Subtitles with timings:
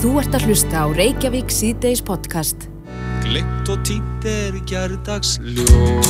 [0.00, 2.62] Þú ert að hlusta á Reykjavík síðdeis podcast.
[3.20, 6.08] Glitt og títt er gerdags ljós.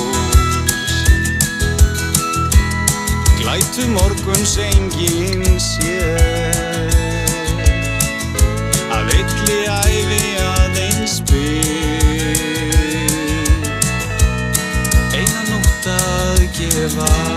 [3.41, 6.95] Glætu morguns enginn sér.
[8.95, 12.39] Að villi æfi aðeins spyr
[15.19, 17.30] Eina nótt að gefa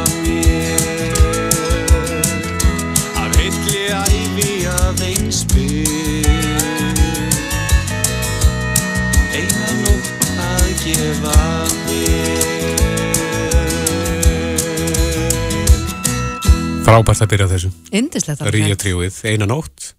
[16.84, 17.70] Frábært að byrja á þessu.
[17.96, 19.94] Indislegt Ríja tríuið, eina nótt.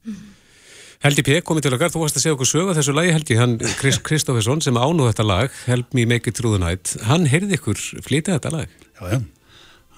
[1.04, 1.38] Helgi P.
[1.44, 4.62] komið til okkar, þú varst að segja okkur sögu þessu lagi Helgi, hann Chris Kristoffersson
[4.64, 8.38] sem ánúð þetta lag, Help Me Make It Through the Night, hann heyrði ykkur flytja
[8.38, 8.72] þetta lag.
[8.96, 9.18] Já, já,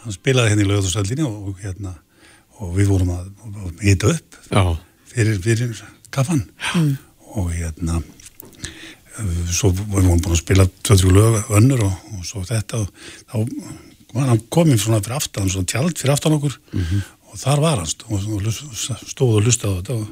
[0.02, 1.94] hann spilaði henni í lögðarsöldinni og, og hérna,
[2.58, 3.30] og við vorum að,
[3.82, 4.62] hita upp Já,
[5.12, 5.82] fyrir, fyrir
[6.14, 6.46] kaffan
[7.36, 8.00] og hérna
[9.52, 12.90] svo vorum við búin að spila 23 lög önnur og, og svo þetta og
[13.30, 13.36] þá
[14.16, 16.56] var hann komin svona fyrir aftan, svona tjald fyrir aftan okkur
[17.32, 18.40] og þar var hann og, og
[19.12, 20.06] stóð og lustaði á þetta og,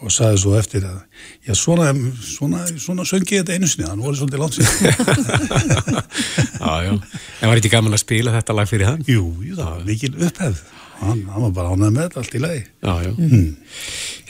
[0.00, 0.98] og sagði svo eftir að
[1.44, 1.90] já, svona,
[2.24, 4.74] svona, svona söngi ég þetta einu sinni, hann voru svolítið langt síðan
[6.64, 6.92] já, já.
[7.40, 9.04] En var ekki gaman að spila þetta lag fyrir hann?
[9.08, 10.64] Jú, jú, það var mikil upphefð
[11.00, 13.10] hann, hann var bara ánægð með þetta allt í lagi Já, já.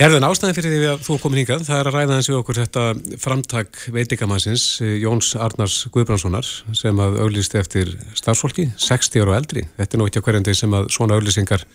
[0.01, 2.39] Herðan ástæðin fyrir því að þú er komin hingað, það er að ræða hans við
[2.41, 2.85] okkur þetta
[3.21, 6.48] framtak veitingamansins Jóns Arnars Guðbrandssonar
[6.79, 9.67] sem að auglýsti eftir starfsfólki, 60 ára og eldri.
[9.77, 11.67] Þetta er nú ekki á hverjandi sem að svona auglýsingar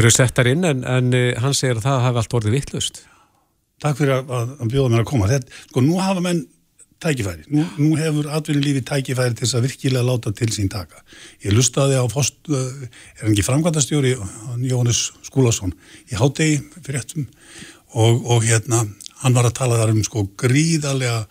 [0.00, 3.02] eru settar inn en, en eh, hann segir að það hafi allt orðið vittlust.
[3.84, 5.30] Takk fyrir að, að, að bjóða mér að koma.
[5.30, 6.46] Þetta, sko, nú hafa menn
[7.02, 7.46] tækifæri.
[7.52, 11.02] Nú, nú hefur atvinnulífi tækifæri til þess að virkilega láta til sín taka.
[11.44, 12.86] Ég lustaði á fost, uh,
[13.20, 15.74] er framkvæmdastjóri, hann Jóhannes Skúlason,
[16.10, 17.28] í hátegi fyrir ettum
[17.94, 18.86] og, og hérna,
[19.22, 21.26] hann var að tala þar um sko gríðarlega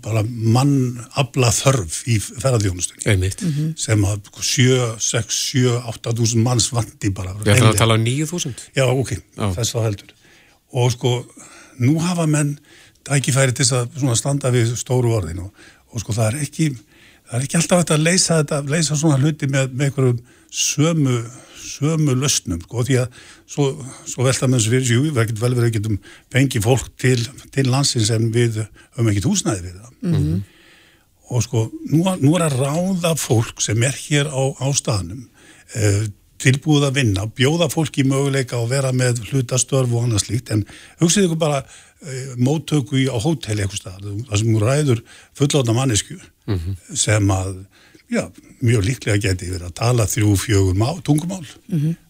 [0.00, 3.42] bara mann afla þörf í ferðarþjónustunni Einmitt.
[3.80, 7.34] sem að sko, 7, 6, 7, 8 þúsund manns vandi bara.
[7.34, 7.74] Við ætlum hreinlega.
[7.74, 8.62] að tala um 9000.
[8.78, 9.46] Já, ok, Já.
[9.58, 10.14] þess þá heldur.
[10.80, 11.12] Og sko,
[11.82, 12.54] nú hafa menn
[13.08, 16.68] tækifæri til þess að standa við stóru orðin og, og sko það er ekki,
[17.28, 21.16] það er ekki alltaf hægt að leysa þetta, leysa svona hluti með, með einhverjum sömu,
[21.60, 23.18] sömu löstnum, sko, því að
[23.48, 23.66] svo,
[24.08, 25.98] svo velta með þessu fyrir sig, jú, við getum vel verið að getum
[26.34, 27.18] fengið fólk til,
[27.54, 29.90] til landsins en við höfum ekkert húsnæði við það.
[31.30, 35.28] Og sko, nú, nú er að ráða fólk sem er hér á, á staðnum,
[35.78, 36.08] eh,
[36.40, 40.64] tilbúið að vinna, bjóða fólki möguleika að vera með hlutastörf og annað slíkt, en
[41.02, 41.62] hugsið ykkur bara
[42.40, 45.02] móttöku í, á hóteli eitthvað staðar, það sem hún ræður
[45.36, 46.16] fullóta mannesku
[46.96, 47.64] sem að,
[48.10, 48.22] já,
[48.64, 51.44] mjög líklega geti verið að tala þrjú, fjögur má, tungumál,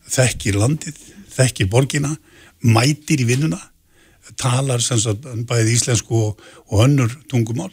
[0.09, 0.97] þekkir landið,
[1.35, 2.15] þekkir borgina,
[2.63, 3.59] mætir í vinnuna,
[4.39, 6.41] talar sem sagt bæði íslensku og,
[6.71, 7.73] og önnur tungumál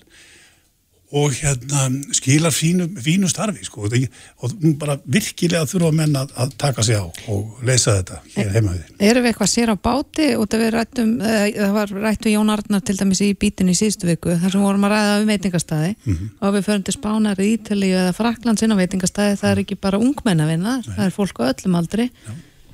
[1.15, 3.85] og hérna skilar fínu, fínu starfi sko.
[3.85, 4.09] Og það-
[4.43, 8.73] og bara virkilega þurfa menn að, að taka sig á og leysa þetta hér heima
[8.75, 8.81] við.
[8.89, 8.97] Þinn.
[9.07, 12.97] Erum við eitthvað sér á báti og það, rættum, það var rættu Jón Arnar til
[12.99, 15.95] dæmis í bítinu í síðustu viku þar sem vorum að ræða um veitingastæði
[16.41, 20.43] og við förum til Spánar, Ítalíu eða Frakland sinna veitingastæði, það er ekki bara ungmenn
[20.43, 22.09] að vinna, það er fólk á öllum aldri.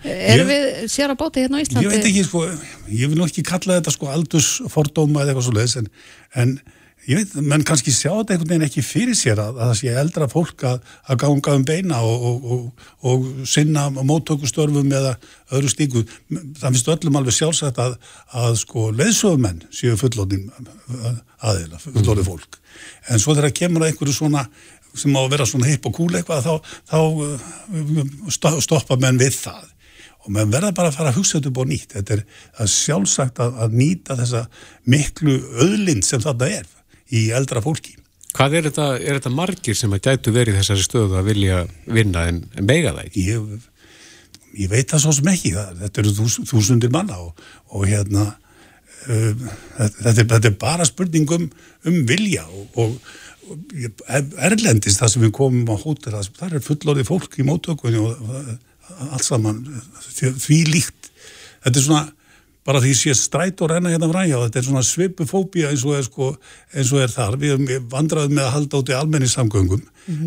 [0.04, 1.86] Erum Ég- við sér á báti hérna á Íslandi?
[1.86, 2.42] Ég veit ekki sko,
[2.92, 5.88] ég vil nú ekki kalla þetta sko aldursfordóma eða eitthvað svo leiðis en,
[6.36, 6.60] en
[7.09, 9.96] ég veit, menn kannski sjá þetta einhvern veginn ekki fyrir sér að, að það sé
[10.03, 10.78] eldra fólk að,
[11.12, 15.16] að ganga um beina og, og, og, og sinna móttökustörfum eða
[15.53, 16.06] öðru stíku.
[16.31, 17.97] Það finnst öllum alveg sjálfsagt að,
[18.44, 20.47] að sko leiðsögumenn séu fullóðin
[21.44, 22.59] aðeila, fullóðin fólk.
[23.12, 24.47] En svo þegar kemur að einhverju svona
[24.94, 27.00] sem á að vera svona hipp og kúl eitthvað þá, þá
[28.31, 29.69] sto- stoppa menn við það
[30.24, 32.22] og menn verða bara að fara að hugsa þetta upp á nýtt þetta er,
[32.72, 34.46] sjálfsagt að nýta þessa
[34.88, 35.34] miklu
[35.66, 36.69] öðlind sem þetta er
[37.13, 37.97] í eldra fólki.
[38.34, 42.25] Hvað er þetta, er þetta margir sem að gætu verið þessari stöðu að vilja vinna
[42.31, 43.25] en, en mega það ekki?
[43.29, 43.68] ég,
[44.63, 45.51] ég veit það svo sem ekki.
[45.53, 47.44] Það, þetta eru þús, þúsundir manna og,
[47.74, 49.45] og hérna uh,
[49.77, 51.45] þetta, er, þetta er bara spurning um,
[51.89, 53.13] um vilja og, og,
[54.48, 58.13] erlendist það sem við komum á hótel það, það er fullorðið fólk í móttökunni og
[59.12, 59.62] allt saman
[60.16, 61.09] því líkt.
[61.63, 62.06] Þetta er svona
[62.65, 65.98] bara því sé stræt og renna hérna fræja og þetta er svona svipufóbía eins og
[65.98, 66.30] er, sko,
[66.74, 67.39] eins og er þar.
[67.42, 69.83] Við erum vandraðum með að halda út í almennissamgöngum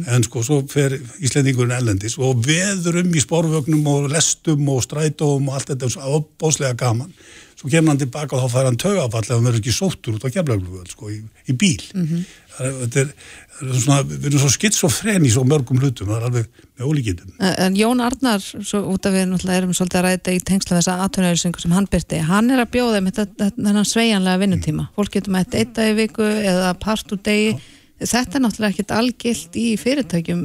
[0.08, 5.50] en sko svo fer Íslendingurinn ellendis og veður um í spórvögnum og lestum og strætóum
[5.50, 7.12] og allt þetta svo opbóslega gaman.
[7.56, 10.16] Svo svo kemur hann tilbaka og þá fær hann tögafall ef hann verður ekki sóttur
[10.18, 11.82] út á kemlauglu sko, í, í bíl.
[11.94, 12.24] Mm -hmm.
[12.56, 13.12] Þetta er,
[13.60, 17.36] er svona, við erum svo skitsofren í svo mörgum hlutum, það er alveg með ólíkitum.
[17.52, 20.98] En Jón Arnar svo út af við náttúrulega erum svolítið að ræta í tengsla þessa
[21.06, 25.58] aðtunareysingu sem hann byrti hann er að bjóða með þennan sveianlega vinnutíma, fólk getur með
[25.62, 27.64] eitt dag í viku eða part úr degi Já
[27.96, 30.40] Þetta er náttúrulega ekkit algilt í fyrirtækjum.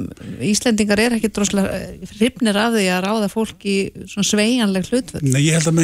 [0.47, 1.81] Íslendingar er ekkit droslega
[2.13, 5.25] hrifnir af því að ráða fólk í svona sveianleg hlutvöld.
[5.27, 5.75] Nei, ég held að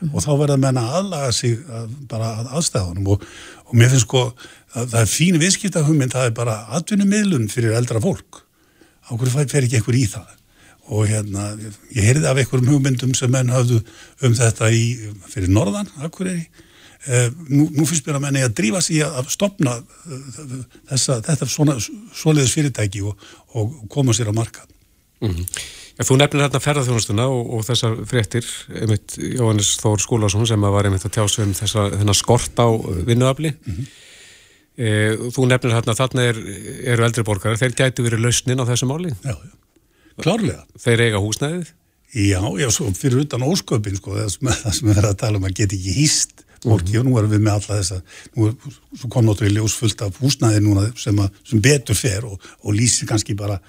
[0.00, 0.12] mm.
[0.12, 3.26] og þá verða menn að aðlaga sig að, bara að aðstæðunum og,
[3.66, 4.24] og mér finnst sko
[4.74, 8.42] að það er fín viðskiptahugmynd, það er bara atvinnumidlun fyrir eldra fólk.
[9.08, 10.34] Áhverju fer ekki einhver í það?
[10.88, 11.50] Og hérna,
[11.92, 13.82] ég heyrði af einhverjum hugmyndum sem menn hafðu
[14.24, 14.84] um þetta í,
[15.28, 16.46] fyrir norðan, Akureyri
[17.06, 20.54] Eh, nú, nú finnst mér að menni að drífa sig að stopna eh,
[20.90, 24.66] þessa, þetta svona soliðis fyrirtæki og, og koma sér á marka
[25.22, 25.46] mm -hmm.
[25.98, 30.88] Ja, Þú nefnir hérna ferðarþjónustuna og, og þessar fréttir einmitt Jóhannes Þór Skúlásson sem var
[30.88, 32.68] einmitt að tjása um þennar skort á
[33.08, 33.54] vinnuafli.
[33.54, 33.90] Mm -hmm.
[34.76, 34.88] e,
[35.34, 36.42] Þú nefnir hérna þarna er,
[36.94, 39.14] eru eldri borgarar, þeir gætu verið lausnin á þessu máli?
[39.24, 39.54] Já, já,
[40.22, 40.64] klárlega.
[40.78, 41.74] Þeir eiga húsnæðið?
[42.14, 45.58] Já, já, svo fyrir utan ósköpin sko, það sem við erum að tala um að
[45.58, 46.98] geta ekki hýst fólki mm -hmm.
[47.00, 48.02] og nú erum við með alla þessa
[48.36, 48.54] nú er,
[49.08, 53.06] kom náttúrulega ljós fullt af húsnæði núna sem, að, sem betur fer og, og lýsir
[53.06, 53.60] kannski bara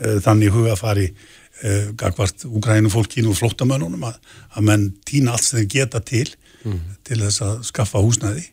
[0.00, 1.14] uh, þannig hugafari
[1.62, 4.18] uh, gagvart úgrænum fólkinu og flottamönnunum að,
[4.56, 6.28] að menn týna allt sem þeir geta til
[6.64, 8.48] mm til þess að skaffa húsnæði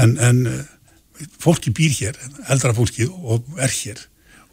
[0.00, 0.60] en, en uh,
[1.38, 2.18] fólki býr hér,
[2.48, 4.00] eldra fólki og er hér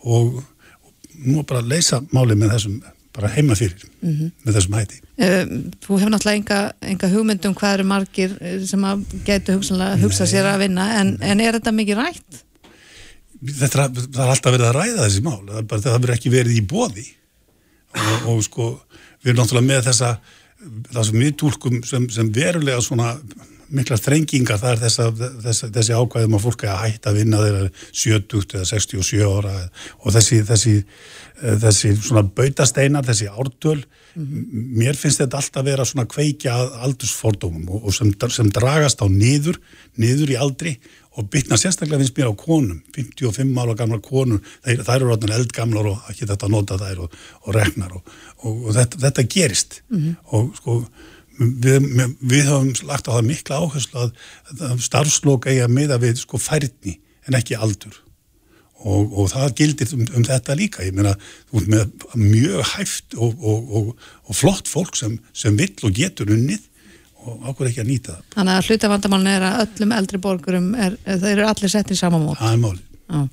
[0.03, 0.43] og,
[0.83, 2.81] og nú bara leysa málið með þessum
[3.17, 4.31] bara heima fyrir mm -hmm.
[4.45, 4.99] með þessum hætti.
[5.83, 9.57] Þú hefur náttúrulega enga, enga hugmyndum hvað eru margir eh, sem að getur
[10.03, 12.43] hugsa sér að vinna en, en er þetta mikið rætt?
[13.37, 16.57] Þetta, það er alltaf verið að ræða þessi mál, það, bara, það verið ekki verið
[16.57, 17.07] í bóði
[17.95, 18.71] og, og sko
[19.21, 20.17] við erum náttúrulega með þessa
[21.13, 23.15] við tólkum sem, sem verulega svona
[23.73, 25.05] mikla þrengingar það er þessa,
[25.43, 27.63] þessa, þessi ákvæðum að fólk er að hætta að vinna þeirra
[28.01, 29.55] 70 eða 67 ára
[29.99, 30.75] og þessi, þessi,
[31.41, 34.69] eh, þessi svona bautasteinar, þessi ártöl mm -hmm.
[34.79, 36.55] mér finnst þetta alltaf vera svona kveikja
[36.87, 39.59] aldursfordómum og, og sem, sem dragast á niður
[39.99, 40.77] niður í aldri
[41.17, 42.79] og bytna sérstaklega finnst mér á konum.
[42.95, 47.19] 55 ára gamlar konur þær, þær eru ráðan eldgamlar og ekki þetta nota þær og,
[47.43, 48.11] og regnar og,
[48.45, 49.81] og þetta, þetta gerist.
[49.89, 50.15] Mm -hmm.
[50.37, 50.79] og sko
[51.37, 51.87] við,
[52.21, 54.11] við höfum lagt á það mikla áherslu að,
[54.69, 57.97] að starfslokk eiga meða við sko færni en ekki aldur.
[58.77, 60.85] Og, og það gildir um, um þetta líka.
[60.85, 61.15] Ég meina,
[61.51, 63.95] með mjög hæft og, og,
[64.29, 66.61] og flott fólk sem, sem vill og getur unnið
[67.25, 70.97] og ákveður ekki að nýta það Þannig að hlutavandamálun er að öllum eldri borgurum er,
[71.07, 73.27] þeir eru allir sett í sama mót Það er málið, ah.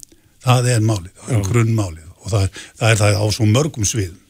[0.48, 3.88] það er málið það er grunnmálið og það er, það er það á svo mörgum
[3.88, 4.20] sviðum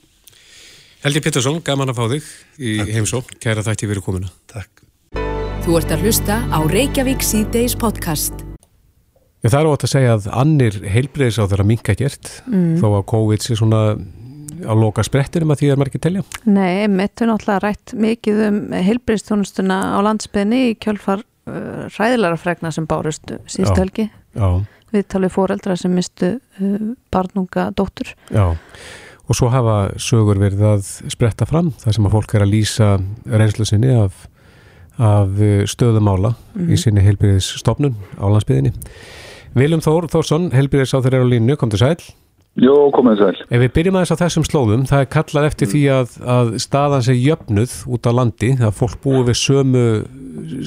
[1.05, 2.29] Helgi Pettersson, gaman að fá þig
[2.65, 3.35] í heimsók.
[3.37, 4.31] Kæra þætti fyrir komuna.
[4.49, 4.81] Takk.
[5.67, 8.41] Þú ert að hlusta á Reykjavík C-Days podcast.
[9.45, 12.79] Já, það er ótt að segja að annir heilbreyðis á þeirra minka gert, mm.
[12.81, 13.83] þó að COVID sé svona
[14.63, 16.25] á loka sprettir um að því að maður ekki telja.
[16.47, 22.73] Nei, mitt er náttúrulega rætt mikið um heilbreyðstónustuna á landsbygðinni í kjölfar uh, ræðilara fregna
[22.75, 24.11] sem bárust síðust helgi.
[24.95, 28.15] Við talum fóreldra sem mistu uh, barnunga dóttur.
[28.31, 28.55] Já
[29.25, 32.89] og svo hafa sögur verið að spretta fram þar sem að fólk er að lýsa
[33.25, 34.27] reynslu sinni af,
[35.01, 35.31] af
[35.71, 36.67] stöðumála mm -hmm.
[36.69, 36.83] í mhm.
[36.83, 38.73] sinni heilbyrðisstofnun á landsbyðinni.
[39.55, 41.97] Viljum Þór Þórsson, heilbyrðis á þeirra á línu, kom til sæl.
[42.63, 43.39] Jó, komið sæl.
[43.49, 45.73] Ef við byrjum aðeins á þessum slóðum, það er kallað eftir mm.
[45.73, 49.87] því að, að staðan sé jöfnuð út á landi, að fólk búi við sömu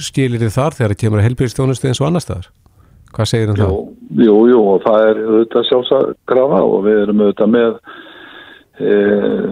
[0.04, 2.50] skilir þar þegar það kemur að heilbyrðistjónustu eins og annar staðar.
[3.16, 3.72] Hvað segir það?
[4.20, 7.80] Jú, jú, og það er auðvitað sjálfsagrafa og við erum auðvitað með
[8.78, 9.46] Eh,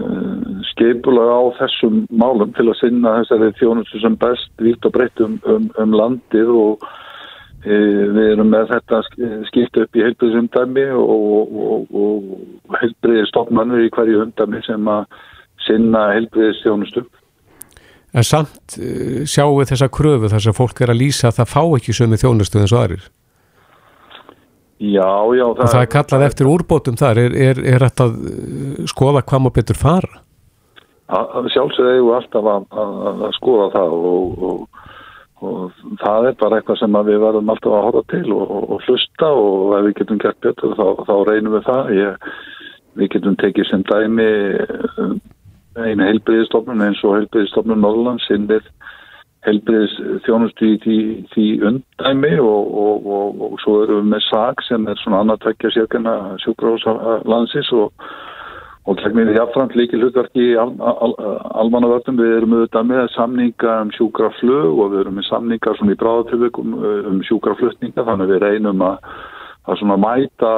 [0.71, 5.33] skeipulag á þessum málum til að sinna þessari þjónustu sem best vitt og breytt um,
[5.51, 6.87] um, um landið og e,
[7.67, 9.01] við erum með þetta
[9.49, 15.05] skipt upp í heilbriðsundæmi og, og, og heilbriðistofnanur í hverju undæmi sem að
[15.67, 17.05] sinna heilbriðistjónustu.
[18.17, 21.53] En samt eh, sjáum við þessa kröfu þess að fólk er að lýsa að það
[21.53, 23.09] fá ekki sömu þjónustu eins og aðrir?
[24.77, 25.45] Já, já.
[25.57, 29.23] Það og það er kallað eftir úrbótum þar, er, er, er þetta að uh, skoða
[29.25, 30.19] hvað maður betur fara?
[31.07, 34.81] Sjálfsög eigum við alltaf að, að, að skoða það og, og,
[35.45, 39.31] og það er bara eitthvað sem við verðum alltaf að horfa til og, og hlusta
[39.37, 41.91] og ef við getum gert betur þá, þá reynum við það.
[41.97, 42.29] Ég,
[42.97, 44.29] við getum tekið sem dæmi
[45.03, 45.19] um,
[45.77, 48.65] einu heilbriðistofnun eins og heilbriðistofnun Norrlands sinnið
[49.47, 49.93] helbriðis
[50.25, 50.97] þjónustu í því,
[51.33, 55.71] því undæmi og, og, og, og svo erum við með SAG sem er svona annartvekkja
[55.75, 58.09] sérkjana sjúkráðslandsins og
[58.95, 61.13] gegnir jáfnframt líki hlutverki í al, al,
[61.63, 62.19] almannavörnum.
[62.21, 66.75] Við erum auðvitað með samninga um sjúkraflug og við erum með samninga í bráðatilvikum
[67.11, 69.11] um sjúkraflutninga þannig við reynum að,
[69.67, 70.53] að mæta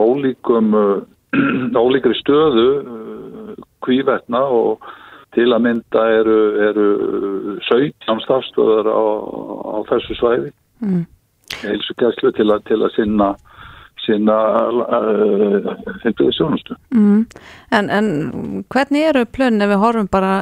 [0.00, 0.72] ólíkum,
[1.84, 2.68] ólíkri stöðu
[3.84, 4.84] kvívetna og
[5.34, 6.38] til að mynda eru,
[6.70, 6.88] eru
[7.68, 9.04] 17 stafstöðar á,
[9.76, 10.52] á þessu svæði.
[10.80, 11.02] Mm.
[11.64, 13.34] Heilsugæslu til, til að sinna
[14.04, 14.36] sinna
[16.04, 16.76] heilbíði uh, sjónustu.
[16.94, 17.24] Mm.
[17.74, 18.10] En, en
[18.72, 20.34] hvernig eru plönn ef við horfum bara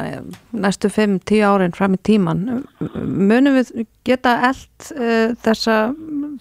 [0.52, 2.44] næstu 5-10 árin fram í tíman?
[2.80, 5.78] Munum við geta eld uh, þessa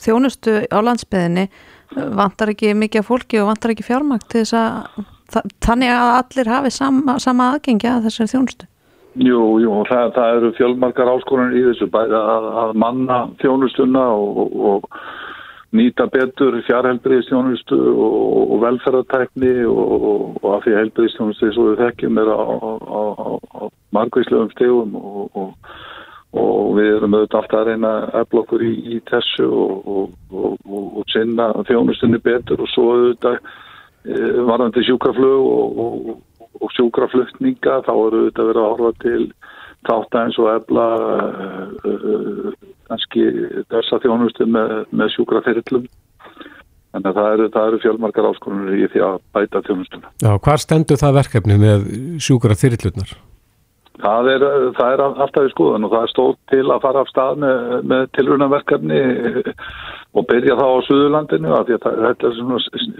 [0.01, 1.47] þjónustu á landsbyðinni?
[1.91, 5.07] Vantar ekki mikið fólki og vantar ekki fjármakt til þess að
[5.63, 8.67] þannig að allir hafi sama, sama aðgengi að þessari þjónustu?
[9.19, 14.53] Jú, jú, það, það eru fjölmarkar áskorunir í þessu bæði að, að manna þjónustuna og,
[14.71, 14.87] og
[15.75, 18.15] nýta betur fjárhelbriðstjónustu og,
[18.55, 20.07] og velferðartækni og,
[20.41, 23.61] og af því helbriðstjónustu og við þekkjum er á, á, á,
[23.95, 24.97] margvíslegum stegum
[26.31, 32.63] og við erum auðvitað alltaf að reyna eflokkur í, í þessu og sinna þjónustunni betur
[32.63, 36.21] og svo auðvitað e, varðandi sjúkraflug
[36.61, 39.23] og sjúkraflutninga þá eru auðvitað verið að horfa til
[39.87, 40.87] þátt aðeins og efla
[41.89, 42.51] uh,
[42.91, 43.25] kannski
[43.71, 45.89] þessa þjónustu með, með sjúkra fyrirlum.
[46.91, 50.09] Þannig að það eru, eru fjölmarkar áskonur í því að bæta þjónustuna.
[50.19, 51.85] Já, hvað stendur það verkefni með
[52.19, 53.13] sjúkra fyrirlunar?
[54.01, 54.43] Það er,
[54.75, 57.73] það er alltaf í skoðan og það er stótt til að fara af stað með,
[57.91, 59.01] með tilrunaverkefni
[60.17, 62.31] og byrja þá á Suðurlandinu að þetta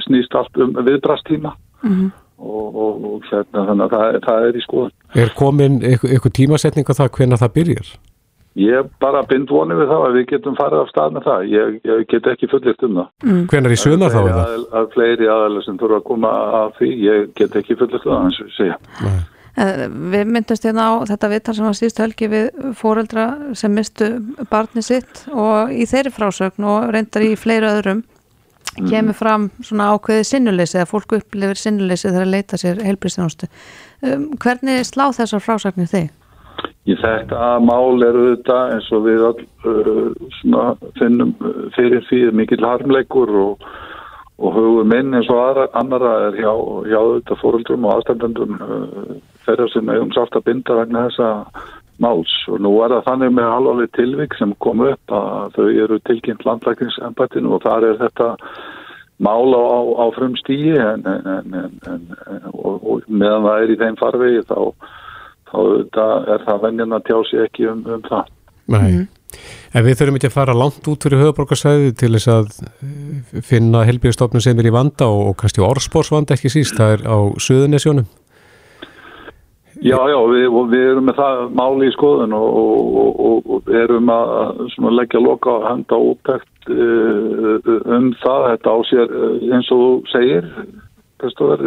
[0.05, 1.55] snýst allt um viðbrastíma.
[1.81, 4.95] Mm -hmm og, og, og hérna, þannig að það, það er í skoðan.
[5.24, 7.91] Er komin eitthvað tímasetning á það hvernig það byrjar?
[8.60, 11.43] Ég bara bind vonið við það að við getum farið af stað með það.
[11.53, 13.12] Ég, ég get ekki fullirt um það.
[13.24, 13.43] Mm.
[13.51, 14.41] Hvernig er í sögna þá er það?
[14.48, 18.12] Að, að fleiri aðalega sem þurfa að koma að því, ég get ekki fullirt um
[18.12, 18.79] það, eins og segja.
[19.05, 19.22] Nei.
[19.62, 22.46] Eh, við myndumst hérna á þetta viðtal sem var síðust hölgi við
[22.79, 23.25] fóreldra
[23.60, 24.08] sem mistu
[24.51, 28.05] barni sitt og í þeirri frásögn og reyndar í fleiri öðrum
[28.88, 33.50] kemur fram svona ákveði sinnuleysi eða fólku upplifir sinnuleysi þegar að leita sér heilbristjónustu.
[34.00, 36.08] Um, hvernig slá þessar frásagnir þig?
[36.89, 42.65] Í þetta mál eru þetta eins og við all, uh, finnum uh, fyrir fyrir mikill
[42.65, 43.67] harmleikur og,
[44.41, 46.53] og hugum minn eins og aðra, annara er hjá,
[46.89, 49.13] hjá þetta fóröldrum og aðstandendum uh,
[49.45, 51.29] þeirra sem hefum sátt að binda vegna þessa
[52.01, 52.33] máls.
[52.49, 56.45] Og nú er það þannig með alvarleg tilvík sem kom upp að þau eru tilkynnt
[56.47, 58.31] landlækningsembættinu og þar er þetta
[59.21, 59.69] mál á,
[60.01, 61.53] á frum stíi en, en,
[61.93, 62.09] en,
[62.57, 64.57] og, og meðan það er í þeim farvegi þá,
[65.51, 65.60] þá
[66.36, 68.31] er það venjan að tjá sig ekki um, um það.
[68.72, 69.03] Nei, mm.
[69.75, 73.84] en við þurfum ekki að fara langt út fyrir höfuborgarsæði til þess að eh, finna
[73.89, 78.10] helbíðastofnum sem er í vanda og, og kannski orðspórsvanda ekki síst, það er á Suðunisjónum.
[79.81, 84.91] Já, já, við, við erum með það máli í skoðun og, og, og erum að
[84.93, 89.89] leggja loka að henda úttækt uh, um það, þetta á sér uh, eins og þú
[90.12, 90.51] segir,
[91.22, 91.63] Kristóður,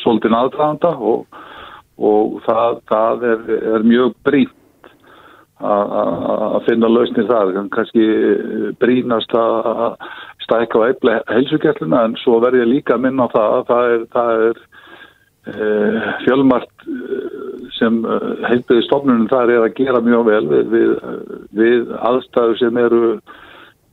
[0.00, 1.42] svolítið aðdraðanda og,
[1.98, 4.54] og það, það er, er mjög brínt
[5.58, 8.04] að finna lausnir þar, kannski
[8.78, 9.96] brínast að
[10.46, 13.94] stækka á eifle heilsugjallina en svo verður ég líka að minna á það að það
[13.94, 14.60] er, það er
[15.50, 16.86] uh, fjölmart
[17.78, 20.88] sem eh, heilbiði stofnunum þar er að gera mjög vel við, við,
[21.58, 23.02] við aðstæðu sem eru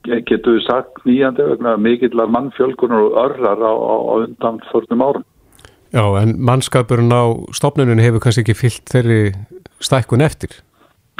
[0.06, 5.26] getur við sagt nýjandi vegna mikillar mannfjölkunar og örrar á, á, á undan förnum árum.
[5.96, 7.24] Já, en mannskapurinn á
[7.56, 9.20] stofnunum hefur kannski ekki fyllt þeirri
[9.80, 10.52] stækkun eftir?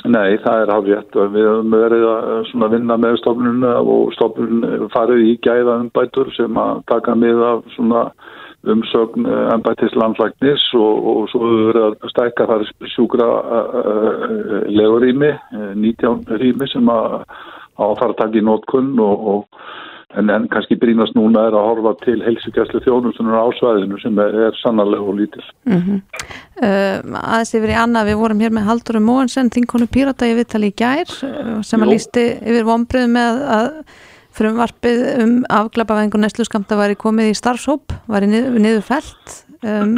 [0.05, 4.91] Nei, það er hálf rétt og við höfum verið að vinna með stofnunum og stofnunum
[4.93, 7.65] farið í gæða umbætur sem að taka með af
[8.67, 14.25] umsögn ennbættis eh, landlæknis og, og svo hefur verið að stækka þar sjúkra uh,
[14.69, 15.33] legurými,
[15.79, 17.21] 19 rými sem að
[17.77, 19.63] áfara að taka í nótkunn og, og
[20.15, 24.59] en, en kannski brínast núna er að horfa til helsugjastlu þjónustunar ásvæðinu sem er, er
[24.63, 25.45] sannarlega og lítil.
[25.67, 26.03] Mm -hmm.
[26.63, 30.71] uh, aðeins yfir í annað, við vorum hér með Haldurum Móensen, þinkonu Pírata í Vittali
[30.71, 31.11] í gær
[31.63, 33.71] sem að lísti yfir vonbröðu með að
[34.37, 39.95] frumvarpið um afglapavengur nesluskamta var í komið í starfshóp, var í niður, niður fælt um,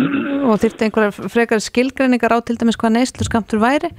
[0.48, 3.90] og þyrtti einhverjar frekar skilgreiningar á til dæmis hvað nesluskamtur væri.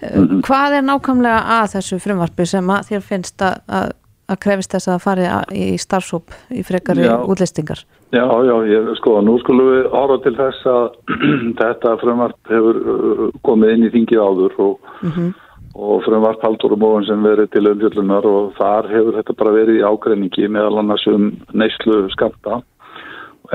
[0.00, 3.94] Um, hvað er nákvæmlega að þessu frumvarpi sem að þér finnst að, að,
[4.26, 7.84] að krefist þess að fari í starfshóp í frekari já, útlistingar?
[8.14, 10.86] Já, já, ég, sko, nú skulum við ára til þess að
[11.62, 15.34] þetta frumvarp hefur uh, komið inn í þingið áður og mm -hmm
[15.76, 19.84] og frumvart Haldurum ofan sem verið til umfjöldunar og þar hefur þetta bara verið í
[19.84, 22.62] ágreiningi meðal annars um neyslu skamta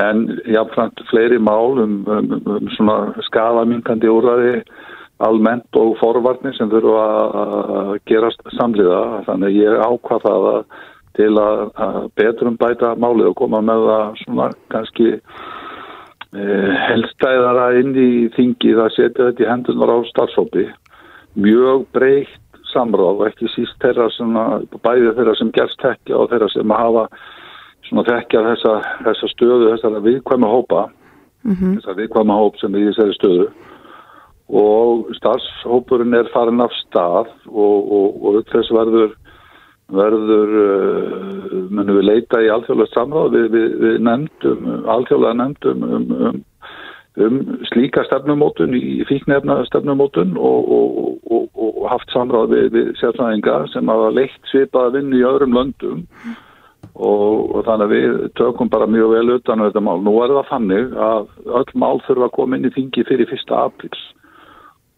[0.02, 2.98] en jáfnframt fleiri mál um, um, um svona
[3.28, 4.62] skafamingandi úrraði
[5.28, 7.06] almennt og forvarnir sem þurfa
[7.42, 10.62] að gerast samliða þannig ég ákvað það að
[11.20, 17.92] til að, að betrum bæta málið og koma með það svona kannski eh, helstæðara inn
[17.96, 20.70] í þingi það setja þetta í hendunar á starfsópi
[21.36, 22.40] mjög breytt
[22.72, 24.46] samráð og ekki síst þeirra svona,
[24.84, 27.06] bæði þeirra sem gerst tekja og þeirra sem hafa
[27.90, 30.86] svona tekja þessa, þessa stöðu, þessara viðkvæma hópa
[31.44, 31.76] mm -hmm.
[31.76, 33.50] þessara viðkvæma hóp sem er í þessari stöðu
[34.52, 39.14] og starfshópurinn er farin af stað og, og, og þess verður
[39.92, 46.06] verður uh, munum við leita í alþjóðlega samráð við, við, við nefndum, alþjóðlega nefndum um,
[46.30, 46.38] um,
[47.26, 47.42] um
[47.72, 54.52] slíka stefnumótun í fíknefna stefnumótun og, og haft samráð við, við sérfræðinga sem hafa leitt
[54.52, 56.06] svipaða vinn í öðrum löndum
[57.02, 60.02] og þannig að við tökum bara mjög vel utan á þetta mál.
[60.04, 61.30] Nú er það þannig að
[61.62, 64.02] öll mál þurfa að koma inn í þingi fyrir fyrsta aprils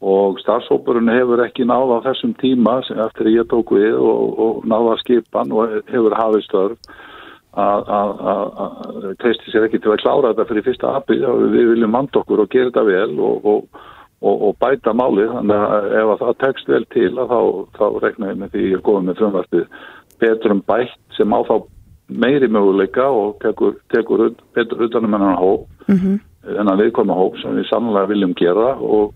[0.03, 4.67] og starfsópurinn hefur ekki náða á þessum tíma eftir að ég tók við og, og
[4.67, 6.93] náða skipan og hefur hafið störf
[7.53, 12.23] að teisti sér ekki til að klára þetta fyrir fyrsta appi og við viljum manda
[12.23, 16.39] okkur og gera þetta vel og, og, og bæta málið þannig að ef að það
[16.43, 17.39] tekst vel til þá,
[17.77, 19.65] þá rekna ég með því ég er góð með frumvartið
[20.23, 21.55] betur um bætt sem á þá
[22.09, 26.17] meiri möguleika og tekur, tekur betur utanum enn hóp mm -hmm.
[26.59, 29.13] en að viðkoma hóp sem við sannlega viljum gera og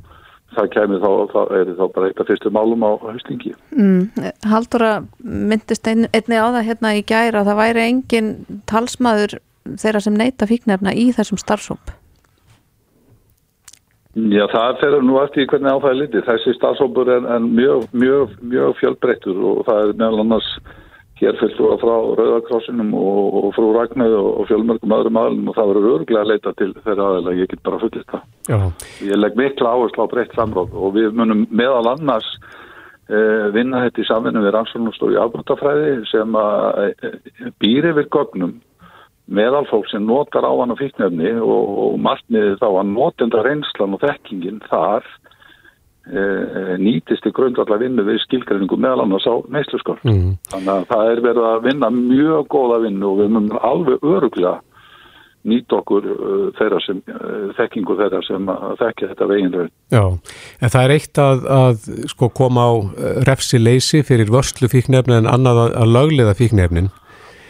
[0.58, 3.54] það kemur þá, það er þá bara eitt af fyrstu málum á haustingi.
[3.76, 8.34] Mm, Haldura myndist ein, einni á það hérna í gæra að það væri engin
[8.70, 9.38] talsmaður
[9.76, 11.94] þeirra sem neyta fíknefna í þessum starfsóp?
[14.18, 16.26] Já, það fer nú eftir hvernig á það er litið.
[16.26, 20.48] Þessi starfsópur er mjög, mjög, mjög fjölbreyttur og það er meðal annars
[21.22, 25.58] hér fylgst þú að frá Rauðakrossinum og, og frú Ragnæð og, fjölmörgum öðrum aðlum og
[25.58, 28.26] það verður örglega að leita til þeirra aðeila, ég get bara fullist það.
[28.48, 28.60] Já.
[29.04, 32.28] Ég legg mikla áherslu á breytt samráð og við munum meðal annars
[33.10, 37.20] eh, vinna þetta í samvinnu við rannsóknumstofi afbrotafræði sem að eh,
[37.60, 38.58] býri við gögnum
[39.28, 43.98] meðal fólk sem notar á hann og fíknefni og, og margniði þá að notenda reynslan
[43.98, 45.08] og þekkingin þar
[46.08, 50.06] Eh, nýtist í grundvallar vinnu við skilgreiningu meðal annars á neysluskort.
[50.08, 50.38] Mm.
[50.54, 54.54] Þannig að það er verið að vinna mjög góða vinnu og við munum alveg öruglega
[55.48, 58.50] nýta okkur uh, þeirra sem, uh, þekkingu þeirra sem
[58.82, 59.70] þekkja þetta veginraun.
[59.94, 60.04] Já,
[60.62, 62.74] en það er eitt að, að sko koma á
[63.30, 66.92] refsi leysi fyrir vörslu fíknefni en annað að, að lögliða fíknefnin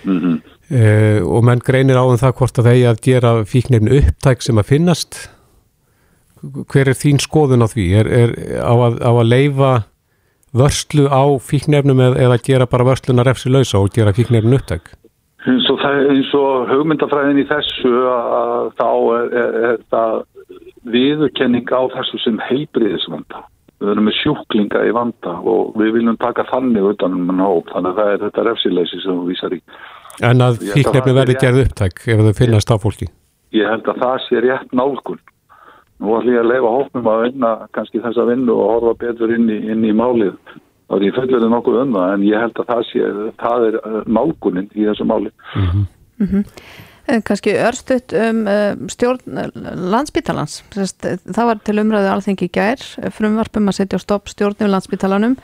[0.03, 0.37] mm -hmm.
[0.73, 4.57] uh, og menn greinir á um það hvort að vegi að gera fíknefni upptæk sem
[4.57, 5.27] að finnast
[6.41, 7.85] hver er þín skoðun á því?
[7.99, 9.71] Er, er á, að, á að leifa
[10.57, 14.93] vörslu á fíknefnum eða, gera bara vörsluna refsi lausa og gera fíknefnum upptæk?
[15.47, 15.83] Eins og,
[16.39, 20.17] og hugmyndafræðin í þessu að þá er, er, er það
[20.95, 23.45] viðurkenning á þessu sem heilbriðisvanda.
[23.77, 27.93] Við erum með sjúklinga í vanda og við viljum taka þannig utanum mann hóp, þannig
[27.93, 29.61] að það er þetta refsileysi sem við vísar í.
[30.25, 33.09] En að fíknefni verði gerð upptæk ef þau finnast á fólki?
[33.55, 35.21] Ég held að það sé rétt nálgun
[35.97, 39.47] Nú ætlum ég að leifa hóknum að vinna kannski þessa vinnu og horfa betur inn
[39.49, 40.35] í, inn í málið.
[40.87, 43.07] Það er í fullverðin nokkuð um það en ég held að það sé,
[43.43, 45.31] það er nálguninn í þessu máli.
[45.53, 45.87] Mm -hmm.
[46.17, 46.43] Mm -hmm.
[47.23, 49.37] Kanski örstuðt um uh, stjórn
[49.93, 50.57] landsbítalans.
[50.75, 52.83] Það var til umræðu alþengi gær,
[53.15, 55.37] frumvarpum að setja stopp stjórnum landsbítalanum.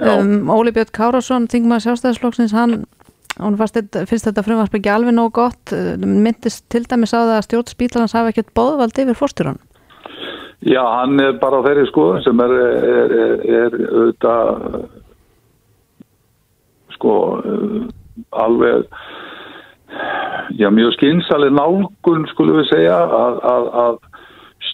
[0.00, 2.86] Um, Óli Björn Kárásson, þingmaður sjálfstæðisflokksins, hann
[3.36, 5.74] hún finnst þetta frumvarp ekki alveg nóg gott.
[6.00, 9.60] Myndist til dæmis á það að stjórn spítalans hafa ekkert bóðvald yfir fórstjóran?
[10.60, 14.82] Já, hann er bara á þeirri skoðun sem er, er, er, er auðvitað
[16.98, 17.14] sko
[18.36, 18.84] alveg
[20.60, 23.96] já, mjög skynsaleg nálgun skulum við segja að, að, að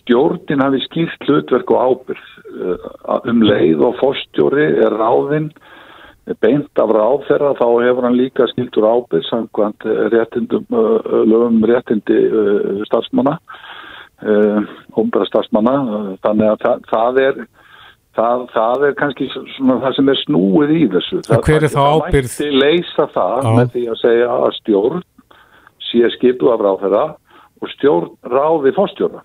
[0.00, 2.26] stjórnin hafi skilt hlutverk og ábyrð
[2.66, 2.90] eh,
[3.30, 5.52] um leið og fórstjóri er ráðinn
[6.42, 10.66] beint af ráð þeirra þá hefur hann líka skiltur ábyrð samkvæmt réttindum
[11.30, 12.18] lögum réttindi
[12.90, 13.38] starfsmanna
[14.22, 15.76] hómbara uh, starfsmanna
[16.24, 17.40] þannig að það, það er
[18.16, 21.82] það, það er kannski svona það sem er snúið í þessu það, hver er þá
[21.84, 22.32] ábyrð?
[22.32, 23.50] Það mætti leysa það á.
[23.58, 25.06] með því að segja að stjórn
[25.86, 27.04] sé skipu af ráð þeirra
[27.60, 29.20] og stjórn ráði fórstjóra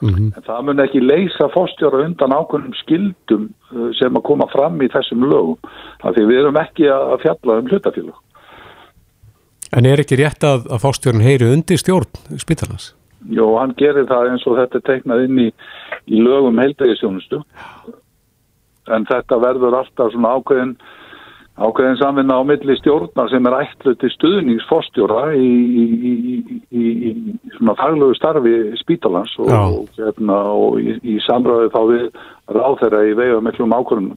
[0.00, 0.32] mm -hmm.
[0.36, 4.88] en það mun ekki leysa fórstjóra undan ákveðnum skildum uh, sem að koma fram í
[4.88, 5.58] þessum lögum
[6.00, 8.18] af því við erum ekki að fjalla um hlutafélag
[9.70, 12.94] En er ekki rétt að, að fórstjórn heyri undir stjórn spítalans?
[13.28, 15.48] Jó, hann gerir það eins og þetta er teiknað inn í,
[16.08, 17.42] í lögum heildægisjónustu
[18.90, 20.72] en þetta verður alltaf svona ákveðin
[21.60, 25.50] ákveðin samvinna á milli stjórnar sem er ætluð til stuðningsfórstjóra í,
[25.82, 26.14] í, í,
[26.72, 27.12] í, í
[27.58, 32.06] svona faglögu starfi spítalans og, og, hérna, og í, í samræðu þá við
[32.56, 34.16] ráþeira í veiða miklum ákvörðunum.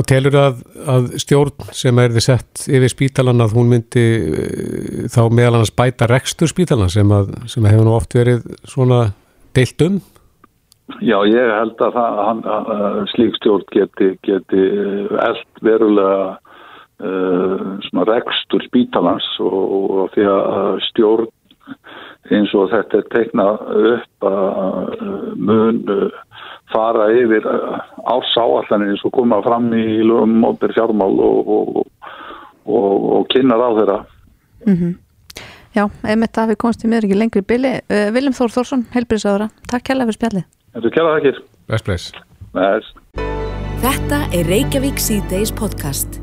[0.00, 5.02] Og telur að, að stjórn sem er þið sett yfir spítalan að hún myndi eh,
[5.12, 7.12] þá meðal annars bæta rekstur spítalan sem,
[7.50, 9.04] sem hefur nú oft verið svona
[9.56, 10.00] deilt um?
[11.00, 14.64] Já, ég held að, það, hann, að slík stjórn geti, geti
[15.22, 16.24] eld verulega
[17.04, 21.30] uh, rekstur spítalans og, og því að stjórn
[22.32, 25.80] eins og þetta er teiknað upp að mun
[26.72, 31.86] fara yfir ársáallanir eins og koma fram í lögum mópir fjármál og, og,
[32.66, 33.98] og, og kynnar á þeirra.
[35.72, 37.76] Já, einmitt að við komst í miður ekki lengri bili.
[37.88, 40.50] Uh, Viljum Þór Þórsson, helbriðsáðura, takk kærlega fyrir spjallið.
[40.72, 41.40] Þetta er kæra þakkir.
[41.68, 42.12] Bless, bless.
[42.52, 43.22] Nei,
[43.82, 46.21] Þetta er Reykjavík C-Days podcast.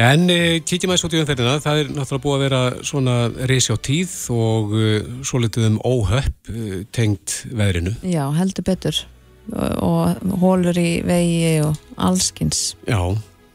[0.00, 3.16] En e, kíkjum aðeins út í umferðina, það er náttúrulega búið að vera svona
[3.50, 4.92] reysi á tíð og e,
[5.26, 7.92] svo litið um óhöpp e, tengt veðrinu.
[8.08, 9.02] Já, heldur betur
[9.52, 12.72] og, og hólur í vegi og allskins.
[12.88, 12.98] Já,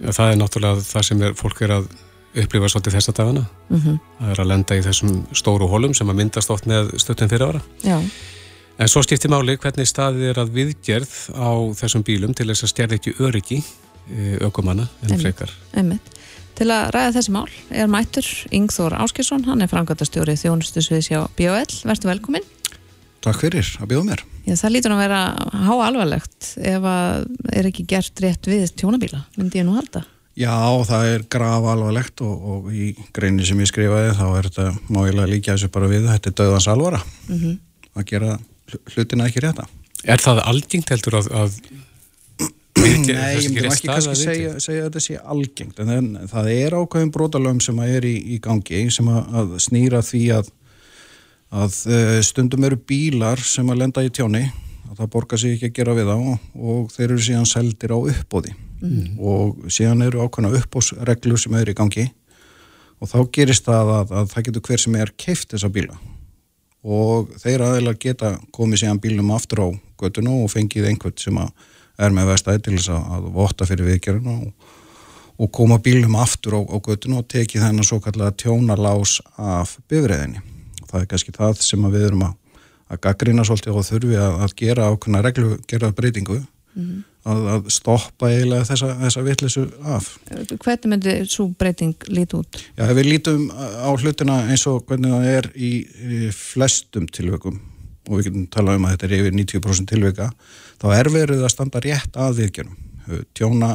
[0.05, 1.89] það er náttúrulega það sem er, fólk er að
[2.37, 3.45] upplifa svolítið þessa dagana.
[3.73, 7.29] Mm Það er að lenda í þessum stóru hólum sem að myndast oft með stöttum
[7.31, 7.61] fyrir ára.
[7.83, 7.97] Já,
[8.77, 12.71] En svo skiptir máli hvernig staðið er að viðgerð á þessum bílum til þess að
[12.75, 13.57] stjærði ekki öryggi
[14.45, 15.49] ökumanna en frekar.
[15.73, 16.16] einmitt.
[16.57, 21.75] Til að ræða þessi mál er mættur Yngþór Áskesson, hann er framkvæmtastjóri þjónustusviðs hjá BOL.
[21.85, 22.45] Vertu velkominn.
[23.21, 24.23] Takk fyrir að bjóða mér.
[24.47, 25.19] Já, það lítur að vera
[25.67, 27.25] há alvarlegt ef að
[27.59, 30.01] er ekki gert rétt við tjónabíla, myndi ég nú halda.
[30.37, 30.53] Já,
[30.85, 35.29] það er graf alvarlegt og, og í greinu sem ég skrifaði þá er þetta máilega
[35.29, 37.57] líka þessu bara við, þetta er döðans alvara Mm
[37.97, 38.35] að gera
[38.69, 39.63] hl- hlutina ekki rétta.
[40.05, 41.55] Er það algengt heldur að, að
[42.77, 42.91] Nei,
[43.37, 47.13] ég myndum ekki kannski segja, segja að þetta sé algengt en en það er ákveðin
[47.15, 50.53] brotalöfum sem að er í, í gangi sem að, að snýra því að,
[51.63, 54.45] að eh, stundum eru bílar sem að lenda í tjóni
[54.87, 56.17] að það borgar sig ekki að gera við þá
[56.73, 58.55] og þeir eru síðan seldir á uppbóði
[59.17, 62.05] og síðan eru ákveðna uppbóðsreglur sem eru í gangi
[63.01, 65.97] og þá gerist það að, að það getur hver sem er keift þessa bíla.
[66.87, 69.67] Og þeir aðeinslega geta komið síðan bílum aftur á
[69.99, 71.51] göttinu og fengið einhvern sem að
[71.97, 74.75] er með vestæði til þess að, að votta fyrir viðgerðinu og,
[75.37, 80.43] og koma bílum aftur á, á göttinu og tekið þennan svo kallega tjónalás af bifræðinni.
[80.87, 82.61] Það er kannski það sem við erum að,
[82.93, 86.41] að gaggrina svolítið og þurfi að, að gera ákveðna reglu, gera breytingu
[87.27, 89.63] að, að stoppa eiginlega þessa, þessa vitlisu
[89.95, 90.09] af.
[90.29, 92.61] Hvernig myndi svo breyting líti út?
[92.77, 97.59] Já, við lítum á hlutina eins og hvernig það er í, í flestum tilveikum
[98.07, 100.29] og við getum talað um að þetta er yfir 90% tilveika,
[100.81, 102.77] þá er verið að standa rétt að viðgerðum.
[103.37, 103.71] Tjóna,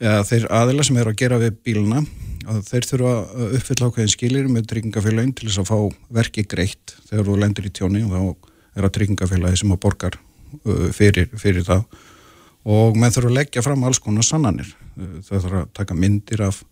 [0.00, 2.02] eða þeir aðila sem eru að gera við bíluna,
[2.50, 6.94] að þeir þurfa að uppfylla ákveðin skilir með tryggingafélagin til þess að fá verki greitt
[7.10, 10.16] þegar þú lendir í tjóni og þá er að tryggingafélagi sem að borgar
[10.96, 11.84] fyrir, fyrir það
[12.70, 14.72] og menn þurfa að leggja fram alls konar sannanir.
[14.96, 16.62] Þau þurfa að taka myndir af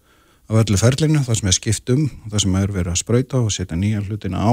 [0.48, 3.52] af öllu ferlinu, það sem er skipt um, það sem er verið að sprauta og
[3.52, 4.52] setja nýja hlutina á,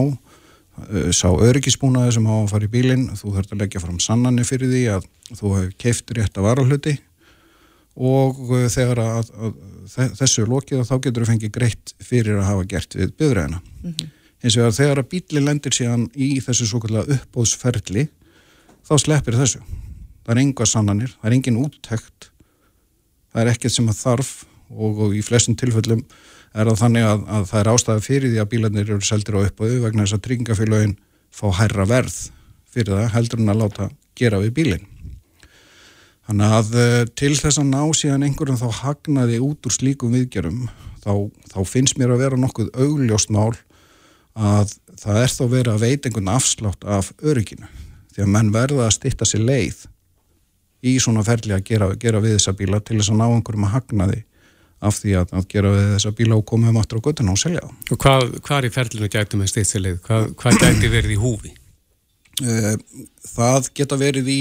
[1.15, 4.71] sá öryggisbúnaði sem á að fara í bílinn, þú þurft að leggja fram sannanir fyrir
[4.73, 5.05] því að
[5.39, 6.95] þú hefur keift rétt að vara hluti
[7.95, 9.53] og uh, þegar að, að
[9.93, 13.61] þe- þessu er lokið þá getur þú fengið greitt fyrir að hafa gert við byrðræðina.
[14.43, 18.07] Hins vegar þegar að bílinn lendir síðan í þessu svo kallega uppbóðsferli
[18.85, 19.63] þá sleppir þessu.
[20.25, 22.29] Það er enga sannanir, það er engin úttekt,
[23.31, 24.31] það er ekkert sem að þarf
[24.75, 26.03] og, og í flestum tilfellum
[26.61, 29.45] er það þannig að, að það er ástæða fyrir því að bílarnir eru seldir á
[29.45, 30.97] uppbóðu vegna þess að tryggingafélagin
[31.35, 32.17] fá hærra verð
[32.71, 34.85] fyrir það heldur en að láta gera við bílinn.
[36.25, 40.63] Þannig að eh, til þess að ná síðan einhverjum þá hagnaði út úr slíkum viðgerum
[41.03, 41.11] þá,
[41.51, 43.53] þá finnst mér að vera nokkuð augljóst mál
[44.35, 47.69] að það er þá verið að veita einhvern afslátt af örygginu
[48.15, 49.85] því að menn verða að stitta sér leið
[50.85, 53.75] í svona ferli að gera, gera við þessa bíla til þess að ná einhverjum að
[53.75, 54.19] hagnaði
[54.89, 57.41] af því að, að gera við þessa bíla og koma um aftur á göttuna og
[57.41, 57.75] selja það.
[57.95, 59.97] Og hvað, hvað í ferlinu gætum við stýttileið?
[60.05, 61.53] Hvað, hvað gæti verið í húfi?
[62.43, 62.75] Eh,
[63.35, 64.39] Það geta verið í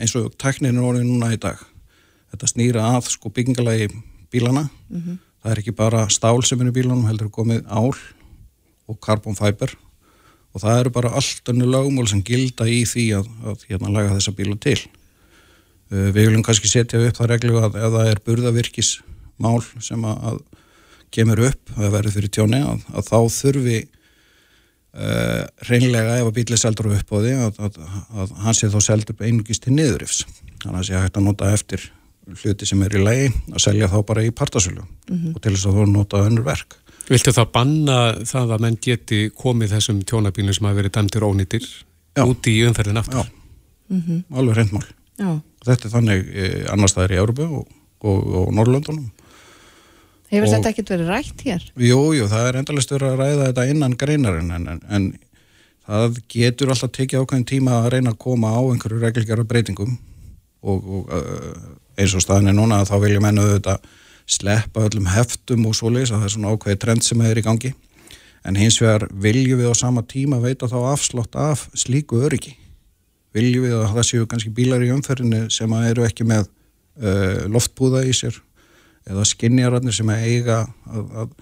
[0.00, 1.60] eins og tekninu orðið núna í dag.
[2.34, 3.88] Þetta snýra að sko byggingalagi
[4.34, 4.66] bílana.
[5.44, 7.92] Það er ekki bara stál sem er í bílanum, heldur komið ál
[8.88, 9.72] og carbon fiber
[10.54, 14.14] og það eru bara allt önnu lögmál sem gilda í því að, að hérna laga
[14.16, 14.76] þessa bíla til.
[15.90, 18.20] Eh, Við viljum kannski setja upp það reglu að ef það er
[19.38, 20.38] burðavirkismál sem að, að
[21.14, 23.80] kemur upp, að verður fyrir tjóni, að, að þá þurfi
[24.94, 27.78] uh, reynlega ef að bíli seldur upp á því að, að,
[28.14, 30.24] að hann sé þá seldur einugist til niðurifs
[30.64, 31.90] þannig að sé hægt að nota eftir
[32.40, 35.78] hluti sem er í lagi að selja þá bara í partasölu og til þess að
[35.78, 36.78] þú nota önnur verk.
[37.04, 41.66] Viltu það banna það að menn geti komið þessum tjónabílum sem hafa verið dæmtir ónýttir
[42.16, 42.24] Já.
[42.24, 43.28] út í umferðin aftur?
[43.28, 43.98] Já,
[44.32, 44.86] alveg reyndmál
[45.20, 45.36] Já.
[45.68, 47.68] Þetta er þannig e, annars staðar í Európu og,
[48.08, 49.04] og, og Norrlöndunum
[50.32, 51.64] Hefur þetta ekkert verið rætt hér?
[51.76, 55.08] Jú, jú, það er endalist verið að ræða þetta innan greinarinn en, en, en
[55.84, 59.98] það getur alltaf tekið ákveðin tíma að reyna að koma á einhverju reglgjara breytingum.
[60.64, 61.52] Og, og uh,
[62.00, 63.76] eins og staðin er núna þá vilja menna þetta
[64.24, 67.74] sleppa öllum heftum og svoleiðis að það er svona ákveði trend sem er í gangi.
[68.44, 72.56] En hins vegar viljum við á sama tíma veita þá afslátt af slíku öryggi.
[73.36, 78.04] Viljum við að það séu kannski bílar í umferðinu sem eru ekki með uh, loftbúða
[78.08, 78.40] í sér
[79.08, 81.34] eða skinnjararnir sem að eiga að, að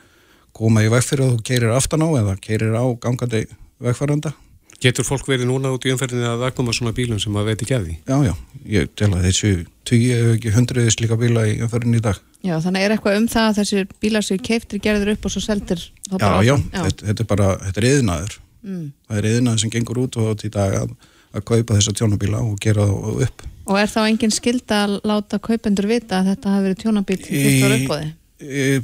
[0.57, 3.46] koma í vegfyrir og þú keirir aftan á eða keirir á gangandi
[3.83, 4.35] vegfæranda.
[4.83, 7.77] Getur fólk verið núna út í umferðinni að aðkoma svona bílum sem að veit ekki
[7.77, 7.92] að því?
[8.03, 8.33] Já, já,
[8.72, 9.51] ég tel að þessu
[9.87, 12.18] tugi ef ekki hundruðis líka bíla í umferðin í dag.
[12.42, 15.44] Já, þannig er eitthvað um það að þessir bílar sem keiftir gerður upp og svo
[15.44, 16.88] seldir þá Já, bara já, áfram?
[16.88, 18.37] Þetta, þetta er bara, þetta er yðnaður.
[18.62, 18.85] Mm.
[19.07, 20.96] Það er yðnaður sem gengur út og í dag að,
[21.31, 23.46] að kaupa þessa tjónabíla og gera það upp.
[23.66, 27.62] Og er þá engin skilda að láta kaupendur vita að þetta hafi verið tjónabíl fyrst
[27.62, 28.09] var uppbóði?
[28.42, 28.81] e,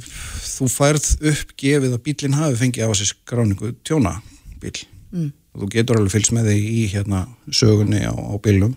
[0.55, 5.31] þú færð uppgefið að bílinn hafi fengið á sig skráningu tjónabíl Mm.
[5.55, 8.75] og þú getur alveg fylgst með þig í hérna sögunni á, á bílum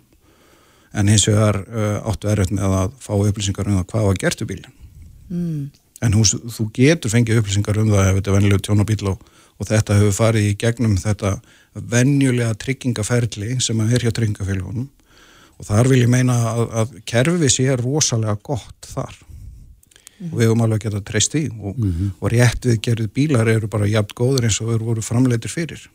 [0.96, 4.40] en hins vegar uh, áttu erfitt með að fá upplýsingar um það hvað var gert
[4.40, 4.72] við bílinn
[5.28, 5.70] Mm.
[6.02, 9.20] en þú, þú getur fengið upplýsingar um það ef þetta er venjulegu tjónabíl og,
[9.60, 11.34] og þetta hefur farið í gegnum þetta
[11.92, 14.88] venjulega tryggingaferli sem er hjá tryggingafélagunum
[15.62, 19.14] og þar vil ég meina að, að kerfi sé rosalega gott þar.
[20.22, 21.78] Og við höfum alveg að geta treyst í og,
[22.18, 25.86] og rétt við gerðið bílar eru bara jafn góður eins og þeir voru framleitir fyrir.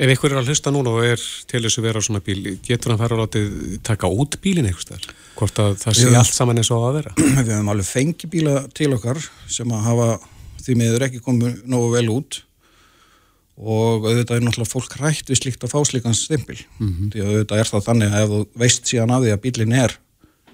[0.00, 2.92] Ef ykkur er að hlusta núna og er til þessu vera á svona bíl, getur
[2.94, 3.50] hann fara að látið
[3.84, 5.04] taka út bílinn eitthvað?
[5.36, 7.12] Hvort að það sé allt saman eins og á að vera?
[7.44, 9.20] við höfum alveg fengið bíla til okkar
[9.52, 10.08] sem að hafa
[10.64, 12.40] því miður ekki komið nógu vel út
[13.56, 16.58] og auðvitað er náttúrulega fólk hrætt við slíkt að fá slíkan stimpil.
[17.12, 19.76] Því að auðvitað er það þannig að ef þú veist síðan af því að bílinn
[19.76, 19.96] er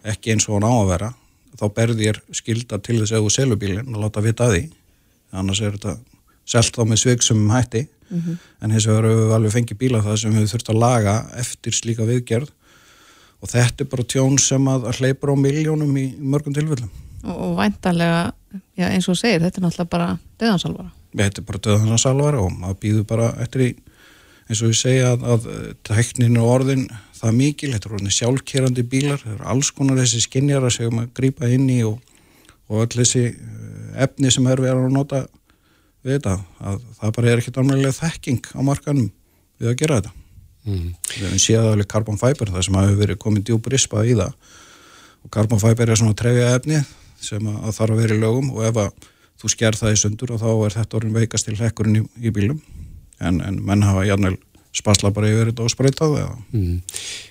[0.09, 1.13] ekki eins og hann á að vera
[1.59, 4.65] þá berði þér skilda til þess að þú selur bílinn og láta vita af því.
[5.33, 5.97] Annars er þetta
[6.49, 7.87] selt þá með sveiksum hætti.
[8.63, 11.77] En hins vegar höfum við alveg fengið bíla það sem við þurft að laga eftir
[11.77, 12.53] slíka viðgerð.
[13.39, 16.91] Og þetta er bara tjón sem að, að hleypur á miljónum í mörgum tilfellum.
[17.23, 18.33] Og, og væntanlega,
[18.79, 20.09] já, eins og segir, þetta er náttúrulega bara
[20.41, 20.91] döðansalvara.
[21.15, 23.71] Þetta er bara döðan salvar og maður býður bara eftir í
[24.49, 25.49] eins og ég segja að, að
[25.87, 26.87] tæknin og orðin
[27.19, 31.11] það mikil, þetta er orðin sjálfkerandi bílar það eru alls konar þessi skinjara sem maður
[31.19, 31.99] grípa inn í og,
[32.69, 35.25] og öll þessi eh, efni sem er verið að nota
[36.07, 39.13] við þetta, að það bara er ekkert alveg þekking á markanum
[39.59, 40.17] við að gera þetta
[40.69, 40.89] Mm.
[41.15, 44.35] við höfum séð alveg carbon fiber það sem hafi verið komið djúpur rispa í það
[45.25, 46.81] og carbon fiber er svona trefja efni
[47.25, 49.07] sem að, að þarf að vera í lögum og ef að
[49.39, 52.33] þú sker það í sundur og þá er þetta orðin veikast til hekkurinn í, í
[52.35, 52.61] bílum
[53.21, 54.37] en, en menn hafa jafnvel
[54.79, 56.81] spasla bara yfir þetta og spreytað eða Mm.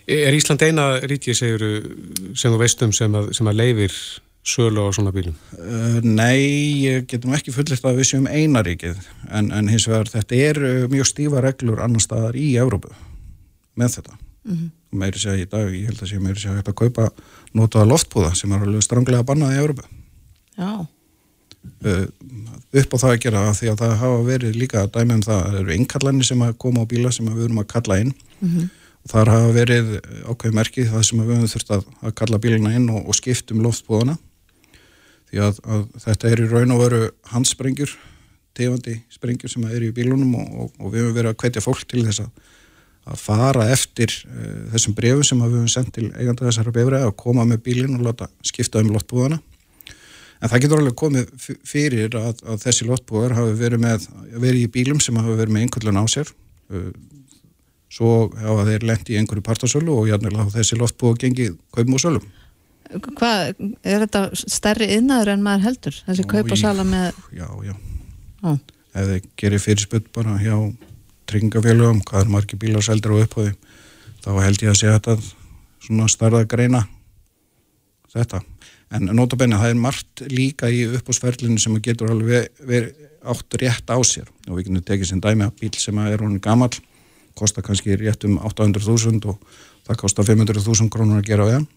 [0.07, 1.61] Er Ísland eina ríki, segir
[2.37, 3.93] sem þú veist um sem að, sem að leifir
[4.47, 5.35] sölu á svona bílum?
[5.59, 6.39] Uh, nei,
[6.87, 8.95] ég getum ekki fullirt að við séum einaríkið
[9.35, 12.93] en, en hins vegar þetta er uh, mjög stífa reglur annar staðar í Evrópu
[13.77, 14.17] með þetta
[14.47, 14.67] Mhm.
[14.93, 17.09] og meiri segja í dag, ég held að sé meiri segja að kaupa
[17.57, 19.83] notaða loftbúða sem er alveg stranglega bannað í Evrópu
[20.55, 20.69] Já,
[22.81, 25.47] upp á það að gera því að það hafa verið líka dæmi um það að
[25.47, 28.13] það eru innkallanir sem að koma á bíla sem við erum að kalla inn.
[28.41, 28.67] Mhm.
[29.07, 29.87] og þar hafa verið
[30.27, 33.63] ákveð merkið það sem við höfum þurft að, að kalla bílina inn og, og skiptum
[33.63, 34.17] loftbúðana
[35.31, 36.99] því að, að þetta er í raun og veru
[37.31, 37.93] handsprengjur
[38.57, 41.87] tegandi sprengjur sem eru í bílunum og, og, og við höfum verið að hvetja fólk
[41.87, 42.45] til þess að
[43.07, 47.15] að fara eftir uh, þessum brefum sem við höfum sendt til eiganda þessara bifræði að
[47.21, 49.39] koma með bílinn og láta skipta um loftbúðana
[50.41, 51.29] En það getur alveg komið
[51.65, 55.65] fyrir að, að þessi loftbúðar hafi verið, með, verið í bílum sem hafi verið með
[55.67, 56.33] einhvern á sér.
[56.69, 56.89] Uh,
[57.97, 62.25] Svo hafa þeir lent í einhverju partasölu og jæfnilega þessi loftbúðar gengið kaupum og sölum.
[63.15, 63.53] hvað,
[63.87, 65.95] er þetta stærri innaður en maður heldur?
[66.05, 67.73] Þessi Ó, kaupa í- sala með, Já, já.
[68.43, 68.51] ó,
[68.97, 70.55] Ef þeir gerir fyrirspunt bara hjá
[71.31, 73.55] tryggingafélögum, hvað er margir bílar seldur á upphóði,
[74.23, 75.17] þá held ég að segja þetta
[75.87, 76.83] svona starða greina
[78.13, 78.43] þetta.
[78.95, 82.93] En notabenni, það er margt líka í uppbúsferlinu sem getur alveg verið
[83.27, 84.29] átt rétt á sér.
[84.47, 86.71] Og við getum tekið sem dæmi að bíl sem er hún gammal
[87.37, 89.37] kostar kannski rétt um 800.000 og
[89.87, 91.67] það kostar 500.000 krónur að gera við hann.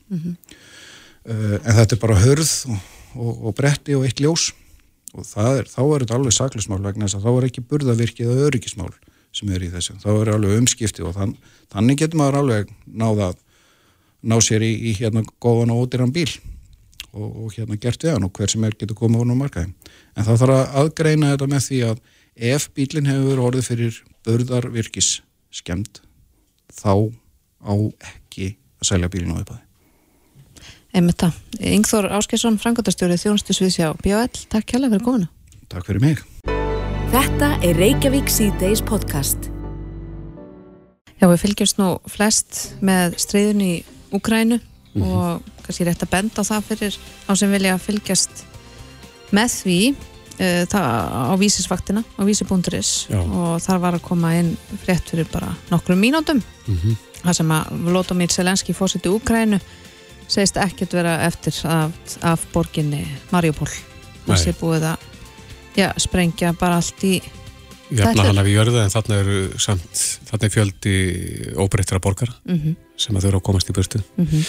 [1.20, 2.78] Uh, en þetta er bara hörð og,
[3.16, 4.52] og, og bretti og eitt ljós.
[5.10, 8.30] Og það er, þá er þetta alveg saklismál vegna þess að þá er ekki burðavirkið
[8.30, 8.92] eða öryggismál
[9.34, 11.34] sem er í þessu, þá er alveg umskipti og þann,
[11.70, 13.32] þannig getur maður alveg náða
[14.26, 16.28] ná sér í, í hérna góðan og ódýran bíl
[17.14, 19.72] og, og hérna gert við hann og hver sem er getur komið honum á markaði.
[20.16, 22.04] En þá þarf að aðgreina þetta með því að
[22.50, 25.10] ef bílinn hefur orðið fyrir börðarvirkis
[25.54, 26.02] skemmt
[26.70, 27.10] þá
[27.66, 27.74] á
[28.12, 29.66] ekki að selja bílinn á uppaði.
[30.90, 31.36] Einmitt það.
[31.70, 35.30] Yngþór Áskesson, frangatastjórið þjónustu Sviðsjá BL, takk hjálpa fyrir komuna.
[35.70, 36.24] Takk fyrir mig.
[37.10, 39.50] Þetta er Reykjavík C-Days podcast.
[41.20, 43.72] Já, við fylgjumst nú flest með stríðun í
[44.94, 45.12] Úkrænu Mhm.
[45.12, 46.96] og kannski rétt að benda á það fyrir
[47.28, 48.30] þá sem vilja fylgjast
[49.32, 50.86] með því uh, það
[51.30, 56.42] á vísisvaktina, á vísi.is og þar var að koma inn frétt fyrir bara nokkrum mínútum
[56.66, 56.96] Mhm.
[57.22, 59.60] það sem að Vlodomir Selenski fórseti Úkrænu
[60.28, 63.06] segist ekkert vera eftir af, af borginni
[64.26, 64.36] Nei.
[64.36, 64.96] það sé búið að
[65.76, 67.22] já, sprengja bara allt í
[67.90, 70.94] Jafna Þetta er- hana við jörðu en þarna eru samt, þarna er fjöldi
[71.58, 73.98] óbreyttra borgara mm sem að þau eru að komast í burtu.
[74.18, 74.44] -hmm.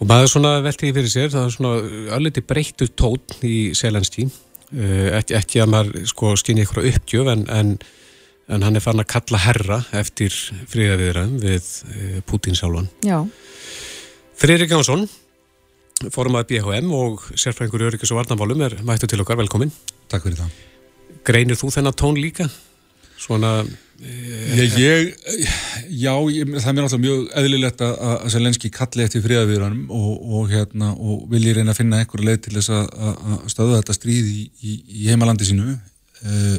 [0.00, 1.72] Og maður svona velti fyrir sér, það er svona
[2.16, 4.24] alveg breyttu tótt í Selenski,
[4.72, 7.78] uh, ekki, ekki að maður sko skynni ykkur uppgjöf en, en,
[8.48, 10.32] en hann er farin að kalla herra eftir
[10.72, 12.88] fríðaviðræðum við uh, Putin sjálfan.
[13.04, 13.26] Já,
[14.36, 15.06] Friðrik Jánsson,
[16.12, 19.72] formaði BHM og sérfræðingur í öryggis og varnamálum er mættu til okkar, velkomin.
[20.08, 20.65] Takk fyrir það.
[21.26, 22.46] Greinir þú þennan tón líka?
[23.16, 23.64] Svona,
[23.96, 25.14] Ég, ég,
[25.88, 30.10] já, ég, það er mér náttúrulega mjög eðlilegt að, að Selenski kalli eftir friðaviðranum og,
[30.36, 33.78] og, hérna, og vilji reyna að finna einhverju leið til þess að, að að stöða
[33.78, 35.78] þetta stríð í, í, í heimalandi sínu.
[36.20, 36.58] Uh,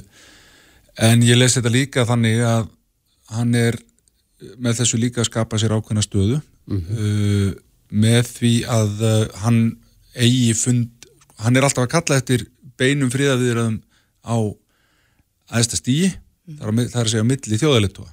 [1.05, 2.65] en ég les þetta líka þannig að
[3.37, 3.77] hann er
[4.57, 7.51] með þessu líka að skapa sér ákveðna stöðu uh,
[7.93, 9.61] með því að uh, hann
[10.17, 11.11] eigi fund,
[11.43, 12.49] hann er alltaf að kalla eftir
[12.81, 13.77] beinum friðaviðraðum
[14.27, 14.37] á
[15.55, 18.09] aðesta stíi það er, að, mi- það er að segja milli þjóðaletúa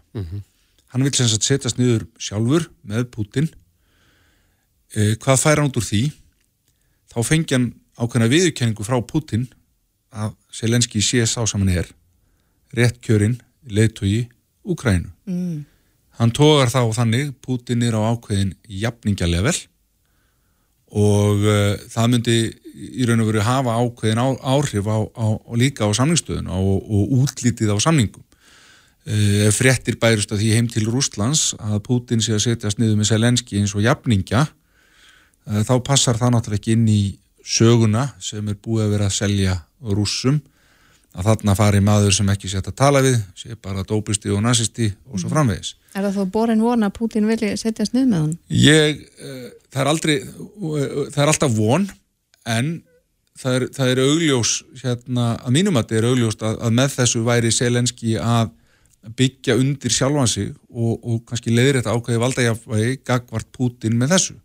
[0.95, 3.49] hann vil sem sagt setjast niður sjálfur með Putin
[4.95, 6.03] e, hvað fær hann út úr því?
[7.11, 7.67] Þá fengi hann
[7.99, 9.49] ákveðna viðurkenningu frá Putin
[10.15, 11.89] að Selenski sé sá sem hann er.
[12.75, 14.29] Rétt kjörinn leiðtogi
[14.65, 15.65] Úkrænu mm.
[16.19, 19.57] hann tógar þá þannig Putin er á ákveðin jafningalevel
[20.95, 22.37] og uh, það myndi
[22.75, 25.27] í raun og veru hafa ákveðin á, áhrif á, á,
[25.59, 28.23] líka á samningsstöðun og, og útlítið á samningum.
[29.05, 33.11] Uh, fréttir bærust að því heim til Rústlands að Putin sé að setjast niður með
[33.11, 37.03] Selenski eins og jafningja uh, þá passar það náttúrulega ekki inn í
[37.45, 40.41] söguna sem er búið að vera að selja rússum
[41.15, 44.91] að þarna fari maður sem ekki setja að tala við sé bara dópisti og nazisti
[45.11, 48.33] og svo framvegis Er það þó borin vona að Putin vilji setjast niður með hann?
[48.51, 51.87] Ég, uh, það er aldrei, uh, það er alltaf von,
[52.51, 52.73] en
[53.39, 56.97] það er, það er augljós, hérna, að mínum að þetta er augljóst að, að með
[56.97, 58.51] þessu væri Selenski að
[59.21, 64.39] byggja undir sjálfan sig og, og kannski leiðir þetta ákveði valdajafvægi gagvart Putin með þessu.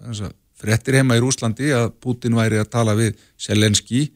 [0.00, 4.10] Þannig að fréttir heima í Rúslandi að Putin væri að tala við Selenski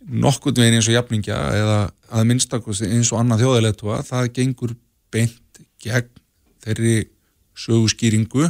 [0.00, 1.78] nokkund veginn eins og jafningja eða
[2.10, 4.74] að minnstakosti eins og annað þjóðaletúa, það gengur
[5.12, 6.10] beint gegn
[6.64, 6.96] þeirri
[7.60, 8.48] söguskýringu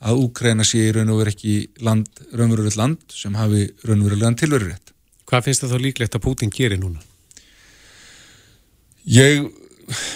[0.00, 1.54] að Úkræna sé í raun og veru ekki
[1.84, 4.94] land, raunverulegt land sem hafi raunverulegan tilverurétt.
[5.28, 7.02] hvað finnst það þá líklegt að Putin gerir núna?
[9.04, 9.44] Ég,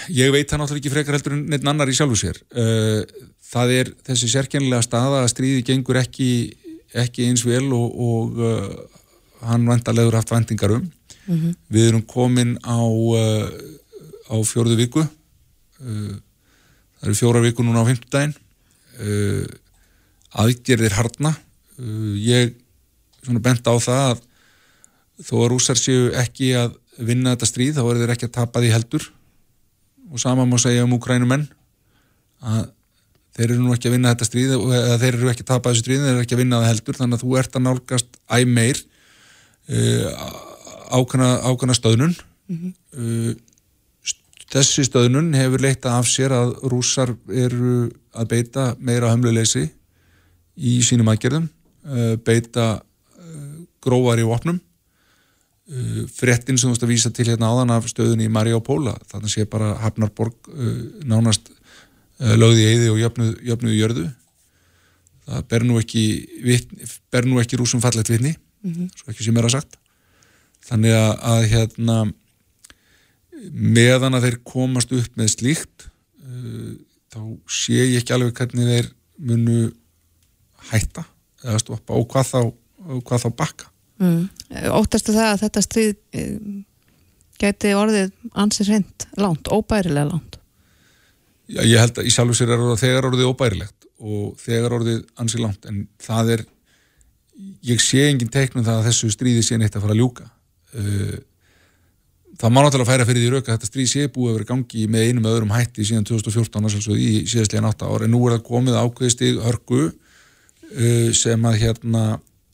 [0.09, 2.40] ég veit það náttúrulega ekki frekar heldur en neitt annar í sjálfu sér.
[2.55, 3.05] Uh,
[3.55, 6.29] Það er þessi sérkennilega staða að stríði gengur ekki,
[7.05, 9.03] ekki eins vel og, og uh,
[9.49, 10.85] hann vantalegur haft vendingar um.
[11.73, 13.49] Við erum komin á, uh,
[14.29, 15.05] á fjórðu viku.
[15.81, 16.17] Uh,
[17.01, 18.37] það eru fjóra viku núna á fimmtudaginn.
[19.01, 19.47] Uh,
[20.45, 21.35] aðgerðir harna.
[21.79, 22.55] Uh, ég
[23.25, 24.23] svona bent á það að
[25.25, 28.63] þó að rússar séu ekki að vinna þetta stríð, þá eru þeir ekki að tapa
[28.63, 29.11] því heldur
[30.11, 31.47] og sama má segja um úkrænumenn
[32.45, 32.67] að
[33.35, 35.85] þeir eru nú ekki að vinna þetta stríð eða þeir eru ekki að tapa þessu
[35.85, 38.39] stríð, þeir eru ekki að vinna það heldur þannig að þú ert að nálgast æ
[38.47, 38.83] meir
[39.68, 42.14] ákvæmna, ákvæmna stöðnun.
[42.94, 43.33] Uh,
[44.05, 49.64] st- þessi stöðnun hefur leitt af sér að rússar eru að beita meira hömluleysi
[50.57, 51.48] í sínum aðgerðum.
[51.85, 54.61] Uh, beita uh, grófari vopnum.
[56.12, 59.46] Fréttin sem þú veist að vísa til hérna áðan af stöðunni í Mariupóla þannig sé
[59.48, 60.50] bara Hafnarborg
[61.09, 61.48] nánast
[62.20, 64.05] lögði í eyði og jöfnuð, jöfnuð jörðu.
[65.24, 66.05] Það ber nú ekki
[67.09, 69.79] ber nú ekki rúsum fallegt vitni svo ekki sem er að sagt.
[70.64, 71.96] Þannig að, að hérna
[73.53, 75.88] meðan að þeir komast upp með slíkt
[76.25, 76.75] uh,
[77.12, 78.92] þá sé ég ekki alveg hvernig þeir
[79.25, 79.58] munu
[80.71, 81.04] hætta
[81.44, 82.40] eða stoppa og hvað þá,
[82.88, 83.69] og hvað þá bakka.
[84.02, 84.23] Mm.
[84.75, 86.38] Óttastu það að þetta stríð eh,
[87.38, 90.40] gæti orðið ansið hreint langt, óbærilega langt?
[91.44, 95.00] Já, ég held að í sjálfu sér er það þegar orðið óbærilegt og þegar orðið
[95.21, 96.44] ansi langt en það er
[97.65, 100.27] ég sé engin teiknum það að þessu stríði sé neitt að fara að ljúka.
[100.75, 101.17] Uh,
[102.39, 104.87] það má náttúrulega færa fyrir því rauk að þetta stríð sé búið að vera gangi
[104.91, 108.81] með einum öðrum hætti síðan 2014 í síðastlega nátt ára en nú er það komið
[108.81, 112.05] ákveðist í hörgu uh, sem að hérna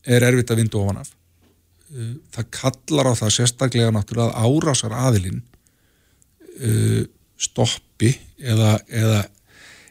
[0.05, 1.15] er erfitt að vinda ofan af.
[1.91, 5.43] Uh, það kallar á það sérstaklega náttúrulega að árásar aðilinn
[7.41, 9.21] stoppi eða, eða,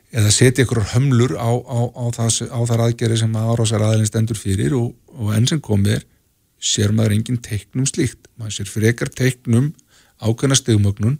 [0.10, 4.10] eða setja ykkur hömlur á, á, á, það, á þar aðgeri sem að árásar aðilinn
[4.10, 6.06] stendur fyrir og, og enn sem komið er
[6.60, 8.28] sér maður engin teiknum slíkt.
[8.40, 9.72] Maður sér frekar teiknum
[10.20, 11.20] ákveðna stegumögnun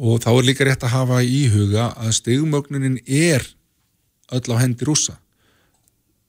[0.00, 3.44] og þá er líka rétt að hafa í huga að stegumögnunin er
[4.30, 5.18] öll á hendi rúsa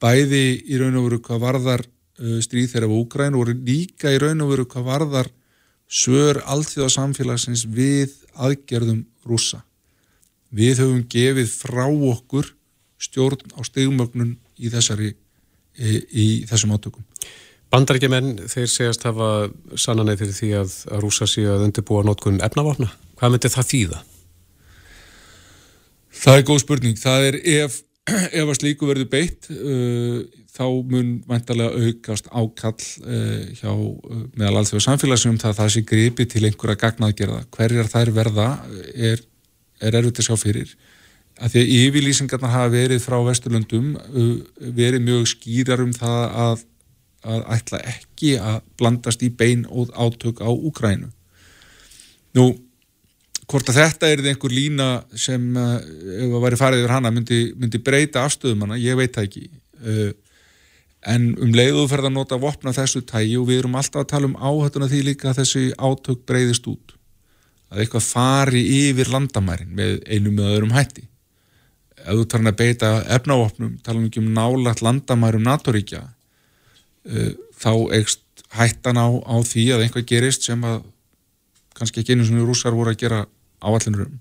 [0.02, 4.18] bæði í raun og veru hvað varðar uh, stríð þeirra á Úgræn og líka í
[4.22, 5.30] raun og veru hvað varðar
[5.92, 9.62] svör allþjóða samfélagsins við aðgerðum rúsa
[10.52, 12.52] við höfum gefið frá okkur
[13.02, 17.06] stjórn á stegumögnun í þessari í, í þessum átökum
[17.72, 19.28] Bandarækjumenn, þeir segjast hafa
[19.80, 22.90] sannanæð fyrir því að, að rúsa sig að undirbúa notkun efnavapna.
[23.16, 24.00] Hvað myndir það þýða?
[26.22, 27.00] Það er góð spurning.
[27.00, 27.78] Það er ef,
[28.42, 30.20] ef að slíku verður beitt uh,
[30.52, 35.84] þá mun vantarlega aukast ákall uh, hjá uh, meðal allþjóða samfélagsum það að það sé
[35.94, 37.40] gripi til einhverja gagnaðgerða.
[37.56, 38.50] Hverjar þær verða
[38.92, 39.24] er,
[39.82, 40.74] er erfitt að sjá fyrir.
[41.42, 43.94] Að því að yfirlýsingarnar hafa verið frá Vesturlundum
[44.76, 46.68] verið mjög skýrar um það að
[47.22, 51.10] að ætla ekki að blandast í bein og átök á Úkrænu.
[52.36, 52.46] Nú,
[53.46, 57.82] hvort að þetta er einhver lína sem ef að væri farið yfir hana myndi, myndi
[57.82, 59.44] breyta afstöðum hana, ég veit það ekki.
[61.12, 64.30] En um leiðu ferð að nota vopna þessu tægi og við erum alltaf að tala
[64.30, 66.91] um áhættuna því líka að þessi átök breyðist út.
[67.72, 71.06] Að eitthvað fari yfir landamærin með einum með öðrum hætti.
[72.02, 77.72] Ef þú talar að beita efnávopnum, tala um ekki um nálat landamærum NATO-ríkja uh, þá
[77.96, 80.82] eigst hættan á, á því að einhvað gerist sem að
[81.76, 83.24] kannski ekki einu svona rúsar voru að gera
[83.62, 84.20] áallinur um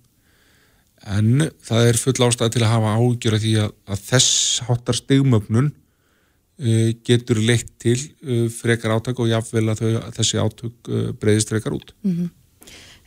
[1.01, 4.33] en það er full ástæði til að hafa ágjör að því að, að þess
[4.67, 10.43] háttar stegumöfnun uh, getur leitt til uh, frekar átök og jáfnvel að, þau, að þessi
[10.43, 10.91] átök
[11.21, 12.29] breyðist frekar út mm -hmm.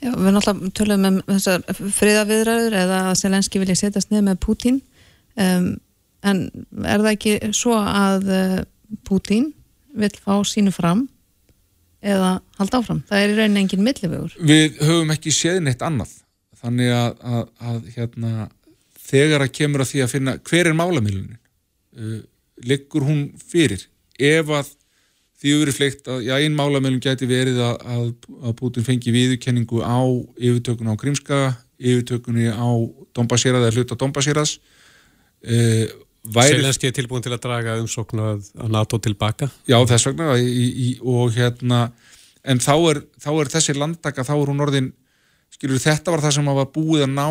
[0.02, 1.64] Já, við náttúrulega tölum um þessar
[1.98, 4.80] friðaviðræður eða að Selenski vilja setjast niður með Pútín
[5.40, 5.68] um,
[6.24, 6.40] en
[6.82, 8.58] er það ekki svo að uh,
[9.06, 9.52] Pútín
[9.94, 11.06] vil fá sínu fram
[12.04, 13.00] eða halda áfram.
[13.08, 14.34] Það er í rauninni engin millivögur.
[14.44, 16.12] Við höfum ekki séð neitt annað.
[16.64, 18.32] Þannig að, að, að hérna,
[19.04, 21.38] þegar að kemur að því að finna hver er málamílunin,
[21.96, 22.18] uh,
[22.64, 23.86] liggur hún fyrir.
[24.20, 24.74] Ef að
[25.44, 30.00] því verið fleikt að já, einn málamílun geti verið að, að Putin fengi viðurkenningu á
[30.40, 31.40] yfirtökun á Krímska,
[31.76, 32.68] yfirtökunni á
[33.16, 35.84] Dombasýrað eða hluta Dombasýraðs uh,
[36.24, 36.56] Væri...
[36.56, 39.50] Selenski er tilbúin til að draga umsóknu að NATO tilbaka?
[39.68, 41.90] Já, þess vegna í, í, og hérna
[42.48, 44.88] en þá er, þá er þessi landtaka þá er hún orðin,
[45.52, 47.26] skilur þetta var það sem var búið að ná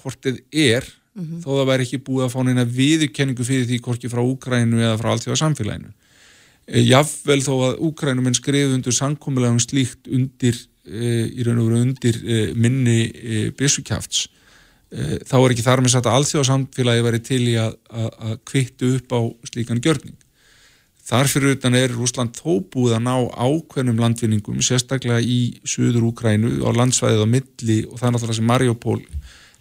[0.00, 1.42] hvort þið er, mm -hmm.
[1.44, 4.96] þó það væri ekki búið að fá neina viðurkenningu fyrir því hvorki frá Úkrænu eða
[4.96, 5.92] frá allþjóða samfélaginu
[6.66, 11.70] e, Jáfnvel þó að Úkrænum en skrið undir sankomulegum slíkt undir e, í raun og
[11.70, 14.28] veru undir e, minni e, bísukjafts
[14.92, 18.34] Eh, þá er ekki þar með satt að alþjóðsamfélagi verið til í að, að, að
[18.50, 20.18] kvittu upp á slíkan gjörning.
[21.02, 26.70] Þarfyrir utan er Rúsland þó búið að ná ákveðnum landvinningum, sérstaklega í Suður Úkrænu á
[26.76, 28.98] landsvæðið á milli og það er náttúrulega sem Mariupól,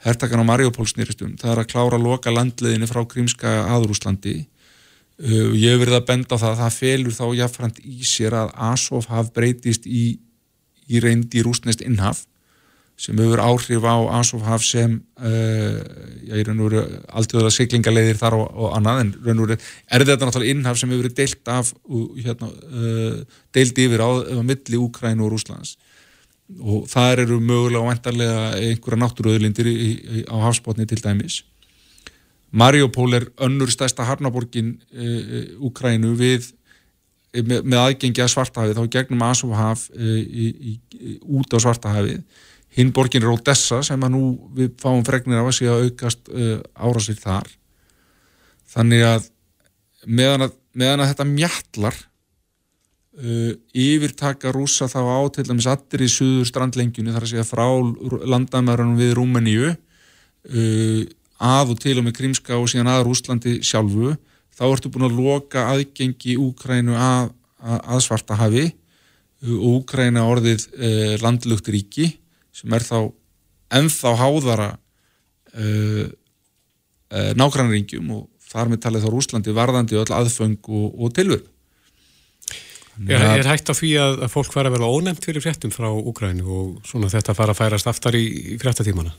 [0.03, 4.35] hertakan á Mariupól snýristum, það er að klára að loka landleðinu frá Krímska að Rúslandi.
[4.43, 4.60] Uh,
[5.21, 8.51] ég hef verið að benda á það að það felur þá jáfnframt í sér að
[8.71, 10.05] Asov haf breytist í,
[10.89, 12.25] í reyndi rúsnest innhaf
[13.01, 15.77] sem hefur áhrif á Asofhaf sem uh,
[16.27, 19.57] já, í raun og veru alltjóðlega siglingaleiðir þar og, og annað en raun og veru
[19.57, 21.71] er þetta náttúrulega innhaf sem hefur verið deilt af
[22.21, 25.77] hérna, uh, deilt yfir á, á milli Úkræn og Rúslands
[26.59, 29.71] og það eru mögulega og vendarlega einhverja náttúruöðlindir
[30.29, 31.41] á hafsbótni til dæmis
[32.51, 36.51] Mariupol er önnur stærsta harnaborgin uh, Úkrænu við
[37.31, 39.85] með, með aðgengi að Svartahafið þá gegnum Asofhaf
[41.23, 42.25] út á Svartahafið.
[42.75, 44.23] Hinn borgin er Odessa sem að nú
[44.55, 46.27] við fáum fregnir af að sé að aukast
[46.75, 47.47] árásir þar.
[48.71, 49.29] Þannig að
[50.07, 51.97] meðan að, meðan að þetta mjallar
[53.19, 57.65] uh, yfirtaka rúsa þá á til dæmis allir í suður strandlengjunni þar að segja frá
[58.33, 61.01] landamærunum við Rúmeníu uh,
[61.41, 64.13] að og til og með Krímska og síðan að Rúslandi sjálfu
[64.57, 67.31] þá ertu búin að loka aðgengi Úkrænu að,
[67.61, 72.11] að, að svarta hafi uh, og Úkræna orðið uh, landlugt ríki
[72.55, 73.09] sem er þá
[73.79, 80.91] ennþá háðara uh, uh, nákvæmringjum og þar með talið þá Rúslandi varðandi öll aðfeng og,
[80.99, 81.49] og tilvörð
[83.07, 85.87] Er, er hægt á því að, að fólk fara að vera ónefnt fyrir fréttum frá
[85.89, 89.13] Úgrænu og svona þetta fara að færast aftar í, í fréttatímana?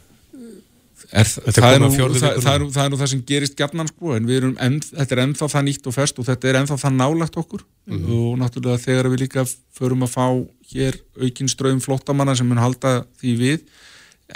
[1.13, 4.15] Er, það, er nú, það, það, er, það er nú það sem gerist gjarnan sko,
[4.17, 6.79] en við erum enn, þetta er ennþá það nýtt og fest og þetta er ennþá
[6.81, 7.65] það nálagt okkur.
[7.93, 9.45] Og náttúrulega þegar við líka
[9.77, 10.27] förum að fá
[10.73, 13.67] hér aukinn ströðum flottamanna sem mun halda því við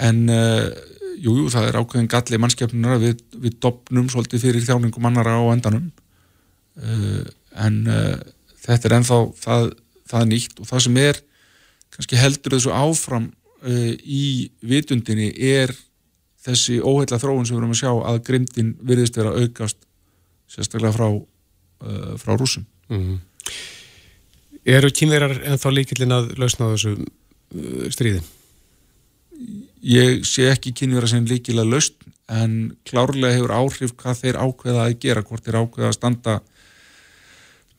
[0.05, 0.67] en uh,
[1.17, 5.33] jú, jú, það er ákveðin galli mannskepnunar að við, við dopnum svolítið fyrir þjáningum annara
[5.33, 5.89] á endanum.
[6.77, 7.25] Uh,
[7.57, 8.13] en uh,
[8.67, 9.71] þetta er ennþá það,
[10.13, 11.23] það nýtt og það sem er
[11.95, 13.31] kannski heldur þessu áfram
[13.65, 15.71] í vitundinni er
[16.47, 19.79] þessi óheilla þróun sem við erum að sjá að grimdin virðist vera að aukast
[20.51, 22.65] sérstaklega frá, uh, frá rúsum.
[22.91, 23.19] Mm.
[24.67, 28.23] Eru kynverjar ennþá líkillin að lausna þessu uh, stríði?
[29.87, 34.97] Ég sé ekki kynvera sem líkilega laust en klárlega hefur áhrif hvað þeir ákveða að
[35.03, 36.39] gera, hvort þeir ákveða að standa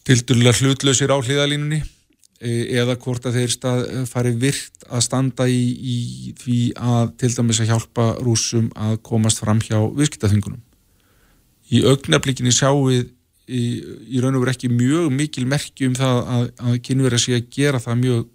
[0.08, 1.82] tildurlega hlutlausir á hliðalínunni
[2.38, 5.98] eða hvort að þeir stað, fari virt að standa í, í
[6.38, 10.60] því að til dæmis að hjálpa rúsum að komast fram hjá viðskiptaþingunum.
[11.74, 13.08] Í augnablikinni sjáum við
[13.50, 13.62] í,
[14.14, 17.48] í raun og veru ekki mjög mikil merki um það að, að kynverja sé að
[17.58, 18.26] gera það mjög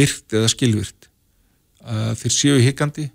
[0.00, 1.10] virt eða skilvirt.
[1.80, 3.10] Uh, þeir séu higgandi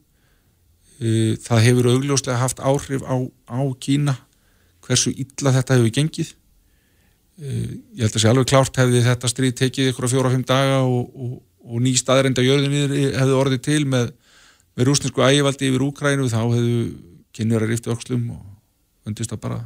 [1.43, 3.15] það hefur augljóslega haft áhrif á,
[3.51, 4.15] á Kína
[4.85, 6.35] hversu illa þetta hefur gengið
[7.35, 11.09] ég held að sé alveg klárt hefði þetta stríð tekið ykkur á fjóra-fimm daga og,
[11.11, 11.33] og,
[11.67, 14.13] og ný staðrenda jörðinni hefði orðið til með,
[14.77, 16.85] með rúsnesku ægivaldi yfir Úkrænu þá hefðu
[17.35, 19.59] kynjar að rifta öxlum og undist að bara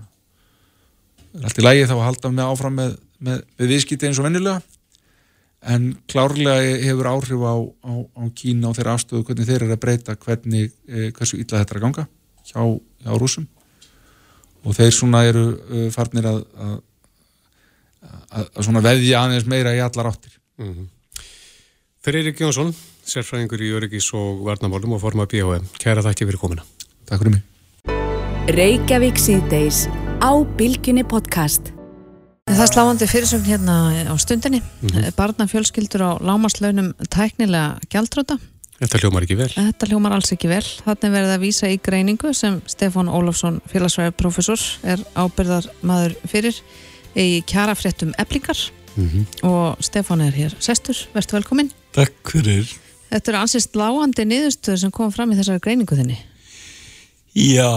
[1.43, 4.57] allt í lægi þá að halda með áfram með, með, með viðskipti eins og vennilega
[5.69, 7.55] en klárlega hefur áhrif á,
[7.85, 11.59] á, á Kína og þeirra afstöðu hvernig þeir eru að breyta hvernig, eh, hversu illa
[11.59, 12.05] þetta er að ganga
[12.49, 12.61] hjá,
[13.03, 13.47] hjá rúsum
[14.65, 16.77] og þeir svona eru uh, farnir að, að,
[18.01, 20.87] að, svona veðja aðeins meira í allar áttir Mm -hmm.
[22.03, 22.73] Friðrik Jónsson,
[23.07, 25.65] sérfræðingur í Öryggis og Varnamálum og forma BHM.
[25.79, 26.63] Kæra þakki fyrir komina.
[27.05, 27.43] Takk fyrir mig.
[28.55, 29.87] Reykjavík síðdeis
[30.19, 31.71] á Bilginni podcast.
[32.49, 33.75] Það er sláandi fyrirsögn hérna
[34.09, 34.61] á stundinni.
[35.15, 38.39] Barnafjölskyldur á lámaslaunum tæknilega gjaldróta.
[38.79, 39.49] Þetta hljómar ekki vel.
[39.53, 40.63] Þetta hljómar alls ekki vel.
[40.63, 46.63] Þannig verið að vísa í greiningu sem Stefán Ólafsson, félagsvæði professor, er ábyrðar maður fyrir
[47.17, 48.59] í kjarafréttum eblingar
[49.47, 50.97] og Stefán er hér sestur.
[51.13, 51.71] Vertu velkominn.
[51.95, 52.67] Takk fyrir.
[53.09, 56.17] Þetta eru ansist lágandi niðurstöður sem kom fram í þessari greiningu þinni.
[57.39, 57.69] Já,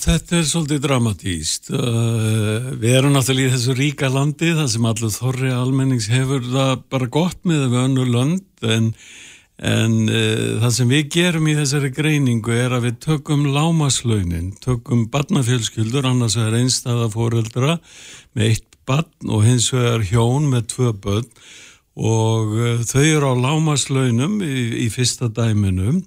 [0.00, 1.68] þetta er svolítið dramatíst.
[1.70, 6.82] Uh, við erum náttúrulega í þessu ríka landi, það sem allur þorri almennings hefur það
[6.92, 8.90] bara gott með við önnu lönd, en,
[9.60, 15.04] en uh, það sem við gerum í þessari greiningu er að við tökum lámaslaunin, tökum
[15.12, 17.76] barnafjölskyldur, annars er einstæða fóreldra
[18.32, 21.28] með eitt barn og hins vegar hjón með tvö börn.
[21.94, 26.00] Og uh, þau eru á lámaslaunum í, í fyrsta dæminu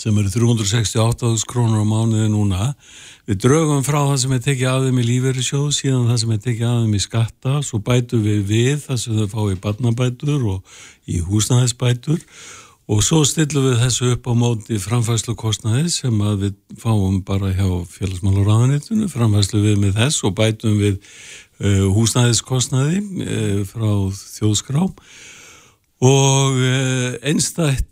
[0.00, 2.72] sem eru 368.000 krónur á mánuði núna.
[3.30, 6.40] Við draugum frá það sem er tekið af þeim í lífeyrissjóð, síðan það sem er
[6.42, 10.48] tekið af þeim í skatta, svo bætum við við það sem þau fá í barnabætur
[10.56, 10.74] og
[11.06, 12.18] í húsnæðisbætur.
[12.90, 17.68] Og svo stillum við þessu upp á móti framfæslu kostnaði sem við fáum bara hjá
[17.94, 20.98] félagsmálaráðanitinu, framfæslu við með þess og bætum við
[21.94, 24.88] húsnæðiskostnaði uh, frá þjóðskrá.
[26.02, 27.88] Og uh, einstætt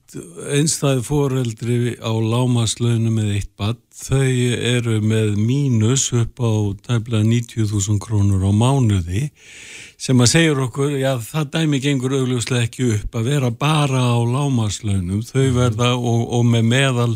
[0.51, 6.53] einstæði foreldri á lámaslaunum með eitt bad, þau eru með mínus upp á
[6.87, 9.29] tæmlega 90.000 krónur á mánuði
[10.01, 14.19] sem að segjur okkur, já það dæmi gengur augljóslega ekki upp að vera bara á
[14.25, 17.13] lámaslaunum, þau verða og, og með meðal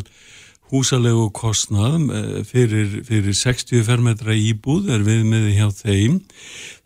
[0.73, 6.19] húsalegu kostnað eh, fyrir, fyrir 60 fermetra íbúð er viðmiði hjá þeim.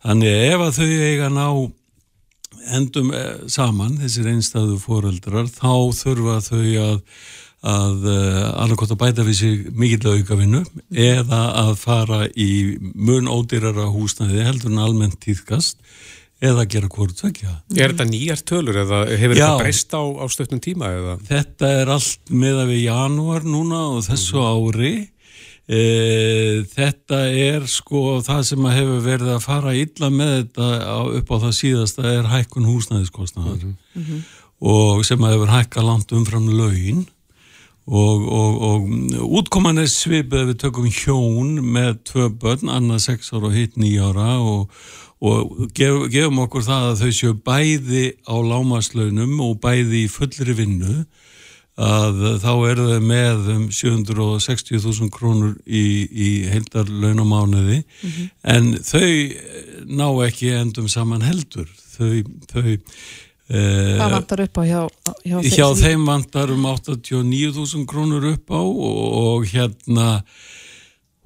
[0.04, 1.46] Þannig ef að þau eiga ná
[2.76, 6.98] endum eh, saman, þessir einstæðu foreldrar, þá þurfa þau að,
[7.70, 10.62] að uh, annarkot að bæta við sig mikill aukavinnu
[10.96, 15.76] eða að fara í mun ódýrara húsnæði heldur en almennt týðkast
[16.40, 17.54] eða gera hvort tvekja.
[17.76, 19.44] Er þetta nýjar tölur eða hefur Já.
[19.44, 20.90] þetta breyst á, á stöknum tíma?
[20.96, 21.16] Eða?
[21.28, 24.94] Þetta er allt með að við janúar núna og þessu ári.
[25.70, 25.80] E,
[26.72, 31.30] þetta er sko það sem að hefur verið að fara illa með þetta á, upp
[31.30, 33.68] á það síðasta er hækkun húsnæðiskostnaðar
[34.60, 37.04] og sem að hefur hækka langt umfram laun
[37.86, 43.48] og, og, og útkoman er svipið við tökum hjón með tvö börn, annað sex ára
[43.48, 44.74] og hitt nýjára og,
[45.20, 50.56] og gef, gefum okkur það að þau séu bæði á lámaslaunum og bæði í fullri
[50.56, 51.02] vinnu
[51.80, 57.82] að þá eru þau með um 760.000 krónur í, í heildar launamánuði
[58.42, 59.10] en þau
[59.88, 61.68] ná ekki endum saman heldur.
[61.96, 62.78] Þau, þau
[63.50, 64.80] Hvað vantar upp á hjá,
[65.26, 70.20] hjá, hjá þeim vantar um 89.000 krónur upp á og, og hérna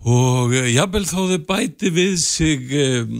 [0.05, 3.15] og jafnvel þó þau bæti við sig um,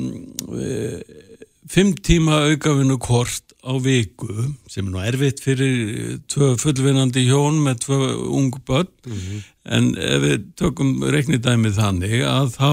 [0.53, 1.23] um,
[1.71, 4.29] fimm tíma aukafinu kort á viku
[4.69, 9.41] sem er nú erfitt fyrir tvö fullvinnandi hjón með tvö ung börn mm -hmm.
[9.65, 12.71] en ef við tökum reiknidæmið þannig að þá,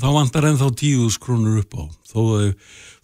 [0.00, 2.52] þá vantar ennþá 10.000 krónur upp á þó þau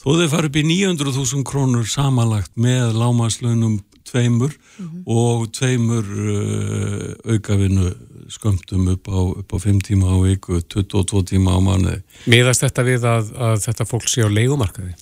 [0.01, 3.81] þó þau fara upp í 900.000 krónur samanlagt með lámaslaunum
[4.11, 5.03] tveimur mm -hmm.
[5.07, 7.91] og tveimur uh, aukavinu
[8.31, 11.97] skömmtum upp á, upp á 5 tíma á viku, 22 tíma á manni.
[12.27, 14.95] Miðast þetta við að, að þetta fólk sé á leikumarkaði?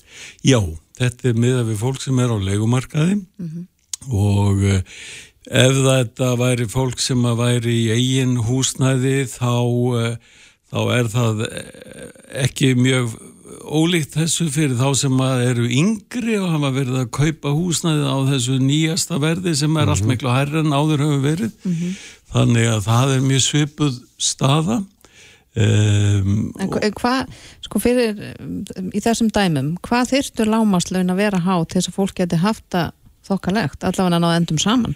[0.43, 0.61] Já,
[0.99, 3.65] þetta er miða við fólk sem er á leikumarkaði mm -hmm.
[4.13, 4.81] og uh,
[5.49, 10.17] ef þetta væri fólk sem að væri í eigin húsnæði þá, uh,
[10.73, 11.45] þá er það
[12.45, 13.17] ekki mjög
[13.69, 18.59] ólíkt þessu fyrir þá sem eru yngri og hafa verið að kaupa húsnæði á þessu
[18.63, 19.91] nýjasta verði sem er mm -hmm.
[19.93, 20.11] allt mhm.
[20.13, 21.93] miklu hærra en áður hefur verið mm -hmm.
[22.33, 24.77] þannig að það er mjög svipuð staða
[25.57, 27.27] um, En hvað,
[27.61, 28.15] sko fyrir
[28.93, 32.65] í þessum dæmum, hvað þyrstu lámaslaun að vera há til þess að fólk geti haft
[32.71, 32.93] það
[33.29, 34.95] þokkalegt, allavega að ná endum saman?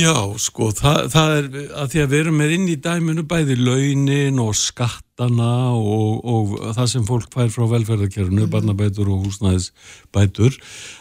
[0.00, 1.46] Já, sko, það, það er
[1.76, 4.54] að því að við erum með inn í dæminu bæði launin og
[5.20, 8.50] skattana og, og það sem fólk fær frá velferðarkerfunu, mm.
[8.50, 10.56] barnabætur og húsnæðisbætur,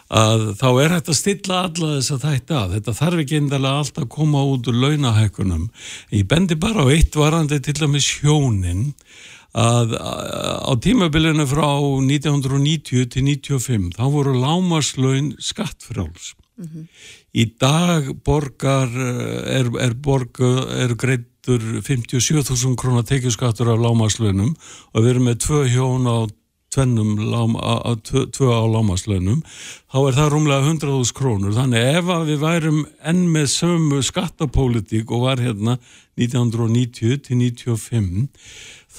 [0.09, 2.73] að þá er hægt að stilla alla þess að þetta að.
[2.75, 5.69] Þetta þarf ekki eindalega alltaf að koma út úr launahækunum.
[6.11, 8.87] Ég bendi bara á eitt varandi til að með sjónin
[9.57, 16.35] að á tímabilinu frá 1990 til 1995 þá voru lámaslaun skattfráls.
[16.59, 16.85] Mm -hmm.
[17.33, 20.95] Í dag borgar er, er, borg, er
[21.45, 24.55] greittur 57.000 krónar tekjuskattur af lámaslönum
[24.93, 26.27] og við erum með tvö hjón á
[26.69, 29.41] tvennum á, tvö á lámaslönum
[29.89, 31.53] þá er það rúmlega 100.000 krónur.
[31.55, 35.79] Þannig ef við værum enn með sömu skattapólitík og var hérna
[36.19, 38.27] 1990 til 1995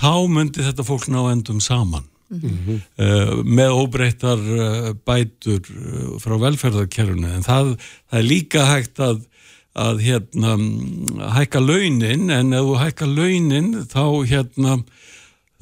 [0.01, 2.07] þá myndi þetta fólk ná endum saman.
[2.31, 2.81] Mm -hmm.
[3.03, 7.75] uh, með óbreyttar uh, bætur uh, frá velferðarkerfunu en það,
[8.07, 9.25] það er líka hægt að,
[9.79, 10.57] að hérna,
[11.37, 14.81] hækka launin en ef þú hækka launin þá hérna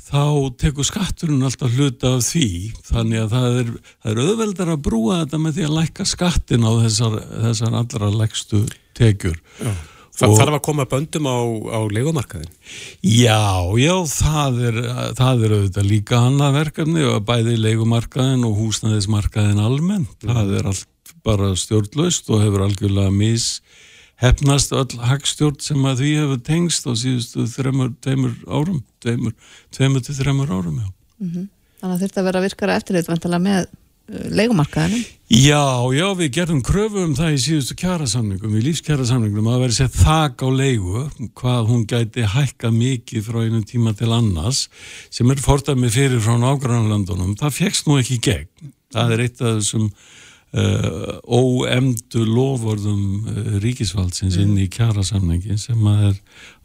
[0.08, 0.24] þá
[0.56, 2.48] tekur skatturinn alltaf hluta af því
[2.88, 6.64] þannig að það er, það er auðveldar að brúa þetta með því að lækka skattin
[6.64, 8.64] á þessar, þessar allra leggstu
[8.96, 9.72] tekjur Já
[10.18, 11.38] Það þarf að koma böndum á,
[11.78, 12.50] á legomarkaðin?
[13.06, 14.78] Já, já, það er,
[15.18, 20.16] það er auðvitað líka annað verkefni og bæði legomarkaðin og húsnæðismarkaðin almennt.
[20.24, 20.32] Mm.
[20.32, 23.46] Það er allt bara stjórnlaust og hefur algjörlega mis
[24.22, 29.36] hefnast öll hagstjórn sem að því hefur tengst á síðustu þreymur, tveimur árum, tveimur,
[29.74, 30.80] tveimur til þreymur árum.
[31.18, 31.46] Mm -hmm.
[31.78, 33.68] Þannig að þetta verður að virkara eftir þetta með
[34.08, 35.02] leikumarkaðinu?
[35.28, 39.98] Já, já, við gerðum kröfu um það í síðustu kjærasamningum, í lífskjærasamningum að vera sett
[39.98, 41.02] þak á leiku,
[41.36, 44.68] hvað hún gæti hækka mikið frá einu tíma til annars,
[45.12, 48.72] sem er forðað fyrir frá nágrannlandunum, það fegst nú ekki gegn.
[48.94, 49.90] Það er eitt af þessum
[50.56, 54.44] uh, óemdu lofvorðum uh, ríkisvaldsins mm.
[54.44, 56.16] inn í kjærasamningin sem er,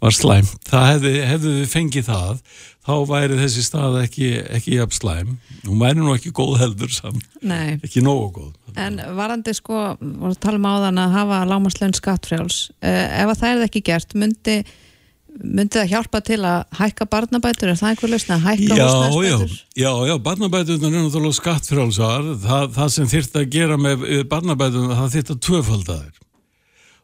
[0.04, 0.56] var slæmt.
[0.70, 2.44] Það hefði, hefði við fengið það
[2.84, 5.34] þá væri þessi stað ekki, ekki jafn slæm.
[5.68, 7.80] Hún væri nú ekki góð heldur samt, Nei.
[7.84, 8.54] ekki nógu góð.
[8.80, 13.52] En varandi sko, voru að tala um áðan að hafa lámaslön skattfrjáls, uh, ef það
[13.52, 14.64] er ekki gert, myndi,
[15.42, 19.56] myndi það hjálpa til að hækka barnabætur, er það einhver lausna að hækka húsnæðsbætur?
[19.74, 24.92] Já, já, já, barnabætur er náttúrulega skattfrjálsar, það, það sem þýrt að gera með barnabætur,
[24.94, 26.22] það þýrt að tvöfaldaðir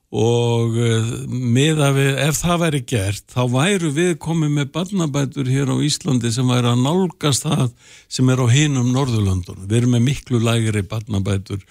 [0.09, 0.73] og
[1.29, 5.77] með að við, ef það væri gert þá væru við komið með barnabætur hér á
[5.85, 7.67] Íslandi sem væri að nálgast það
[8.09, 9.67] sem er á hinum Norðurlöndunum.
[9.69, 11.61] Við erum með miklu lægri barnabætur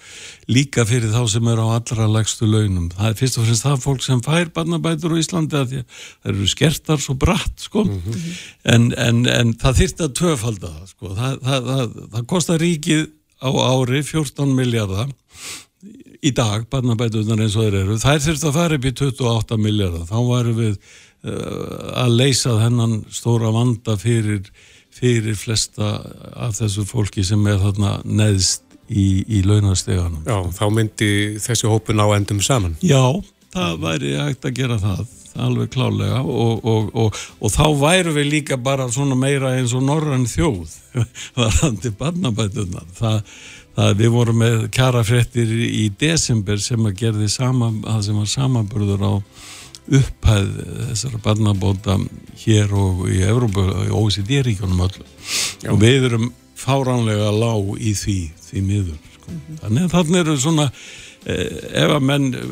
[0.47, 2.87] líka fyrir þá sem er á allra lægstu launum.
[2.95, 5.99] Það er fyrst og fremst það fólk sem fær barnabætur á Íslandi að því að
[5.99, 8.43] það eru skertar svo bratt sko mm -hmm.
[8.63, 11.15] en, en, en það þýrt að töfalda það sko.
[11.15, 13.09] Það, það, það, það kostar ríkið
[13.43, 15.11] á ári 14 miljardar
[16.25, 20.07] í dag, barnabætunar eins og þeir eru, þær þurft að fara upp í 28 miljardar,
[20.09, 24.49] þá varum við uh, að leysa þennan stóra vanda fyrir,
[24.95, 25.93] fyrir flesta
[26.35, 30.25] af þessu fólki sem er þarna neðst í, í launasteganum.
[30.27, 31.11] Já, þá myndi
[31.43, 32.75] þessi hópun á endum saman.
[32.83, 33.15] Já,
[33.55, 35.07] það væri hægt að gera það
[35.39, 39.85] alveg klálega og, og, og, og þá væru við líka bara svona meira eins og
[39.85, 40.73] norrann þjóð
[41.37, 43.21] varandi barnabætunar það
[43.79, 49.07] það við vorum með kjarafrettir í desember sem að gerði sama, það sem var samanburður
[49.07, 49.13] á
[49.89, 50.49] upphæð
[50.91, 51.95] þessara barnabóta
[52.43, 55.05] hér og í Európa og í OECD-ríkjónum öll.
[55.71, 58.17] Og við erum fáránlega lág í því,
[58.49, 59.37] því miður sko.
[59.61, 62.49] þannig að þannig eru svona eh, ef að menn eh,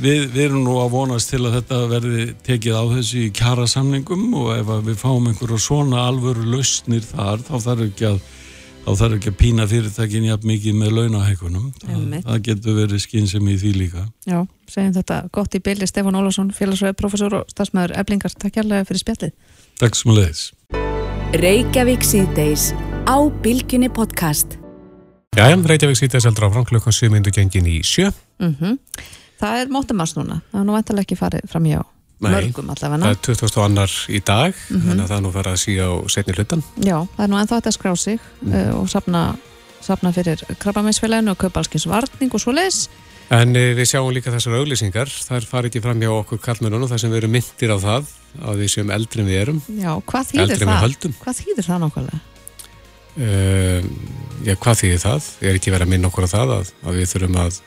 [0.00, 3.66] við, við erum nú að vonast til að þetta verði tekið á þessu í kjara
[3.70, 8.24] samningum og ef að við fáum einhverja svona alvöru lausnir þar þá þarf ekki að
[8.84, 11.68] þá þarf ekki að pína fyrirtækin jafn mikið með launahækunum.
[11.80, 14.04] Það, það getur verið skynsum í því líka.
[14.28, 14.38] Já,
[14.70, 19.04] segjum þetta gott í bylli Stefán Ólafsson, félagsvæði professor og stafsmæður Eblingar, takk kærlega fyrir
[19.04, 19.32] spjallið
[19.80, 20.44] Takk sem að leiðis.
[21.42, 22.68] Reykjavík síðdeis
[23.08, 24.58] á Bilginni podcast.
[25.34, 28.12] Jæja, Reykjavík sýtið seldur áfram klukkan 7 myndu gengin í sjö.
[28.42, 28.78] mm
[29.34, 31.80] Það er mótamars núna, það er nú vantilega ekki farið fram hjá
[32.24, 33.96] Nei, mörgum Það allavega er 22.
[34.08, 34.84] í dag, Mhm.
[34.88, 36.62] þannig að það nú farið að síða á setni hlutan.
[36.80, 39.24] Já, það er nú ennþá hægt að skrá sig uh, og safna,
[39.80, 42.88] safna fyrir krabbameinsfélaginu og kaupa allskins varning og svo leis
[43.32, 46.90] En e, við sjáum líka þessar auglýsingar, það er farið ekki fram hjá okkur kallmennunum,
[46.90, 48.10] þar sem við erum myndir á það,
[48.44, 49.60] að við séum eldri en við erum.
[49.80, 50.96] Já, hvað þýðir það?
[51.22, 52.20] Hvað þýðir það nákvæmlega?
[53.14, 53.86] Uh,
[54.44, 55.28] já, hvað þýðir það?
[55.40, 57.60] Ég er ekki verið að minna okkur á það að, að við þurfum að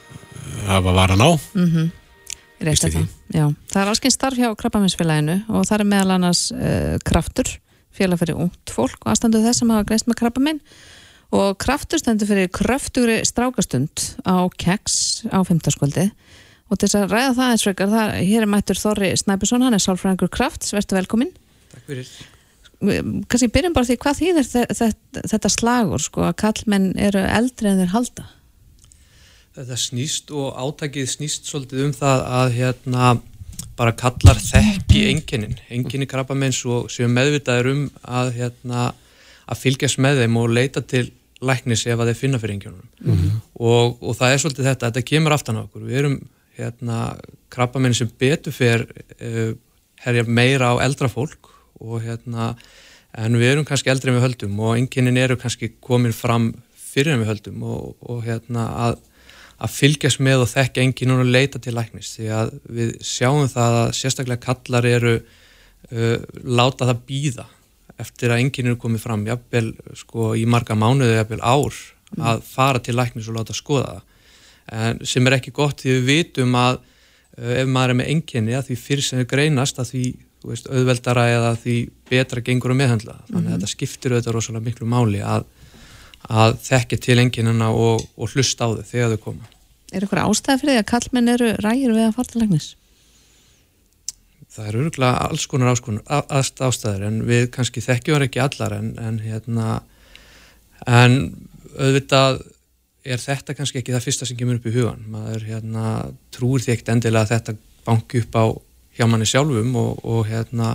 [0.67, 1.29] hafa varan á.
[1.57, 1.89] Mm
[2.57, 3.07] Rétt er það.
[3.35, 7.51] Já, það er allskins starf hjá krabbameinsfélaginu og það er meðal annars uh, kraftur,
[7.93, 10.61] félag fyrir ungt fólk og aðstandu þess sem hafa greist með krabbamein
[11.37, 16.07] og kraftur stendur fyrir kröftugri strákastund á keks á fimmtarskvöldi
[16.67, 19.77] og til þess að ræða það eins frekar, það, hér er mættur Þorri Snæbjörnsson, hann
[19.77, 21.31] er sálfræðingur krafts, verður velkominn.
[21.71, 22.09] Takk fyrir.
[23.31, 24.89] Kanski byrjum bara því hvað þýðir þetta,
[25.31, 28.27] þetta slagur, sko, að kallmenn eru eldri en þeir halda?
[29.57, 33.11] Þetta snýst og átakið snýst svolítið um það að hérna
[33.77, 38.87] bara kallar þekki enginnin, enginni krabbamenns og séu meðvitaður um að hérna
[39.47, 41.07] að fylgjast með þeim og leita til
[41.41, 42.87] læknis ef að þeir finna fyrir engjunum.
[43.01, 43.35] Mhm.
[43.61, 45.85] Og, og það er svolítið þetta, þetta kemur aftan á okkur.
[45.85, 46.17] Við erum
[46.57, 46.99] hérna
[47.53, 48.87] krabbamenn sem betur fyrir
[49.21, 49.53] uh,
[50.05, 51.51] herja meira á eldra fólk
[51.81, 52.55] og hérna
[53.17, 57.13] en við erum kannski eldri en við höldum og enginnin eru kannski komin fram fyrir
[57.13, 58.97] en við höldum og, og hérna að,
[59.57, 62.11] að fylgjast með og þekka enginn og leita til læknis.
[62.17, 67.47] Því að við sjáum það að sérstaklega kallar eru uh, láta það býða
[67.97, 71.79] eftir að enginn eru komið fram jafnvel sko í marga mánuði jafnvel ár
[72.21, 74.05] að fara til læknis og láta skoða það.
[74.77, 78.55] En sem er ekki gott því við vitum að uh, ef maður er með enginni
[78.57, 80.05] að því fyrir sem þau greinast að því
[80.47, 81.75] veist, auðveldara eða því
[82.07, 83.55] betra gengur að meðhandla þannig að Mhm.
[83.57, 85.43] þetta skiptir auðvitað rosalega miklu máli að,
[86.27, 89.53] að þekka til enginnina og, og hlusta á þau þegar þau koma.
[89.93, 92.67] Er eitthvað ástæði fyrir því að kallmenn eru rægir við að fara til læknis?
[94.57, 99.81] það eru örgulega alls konar ástæður en við kannski þekkjum ekki allar en, en hérna
[100.89, 101.17] en
[101.77, 102.41] auðvitað
[103.07, 105.91] er þetta kannski ekki það fyrsta sem kemur upp í hugan maður hérna
[106.33, 107.57] trúir því ekkert endilega að þetta
[107.87, 108.45] banki upp á
[108.97, 110.73] hjá manni sjálfum og, og hérna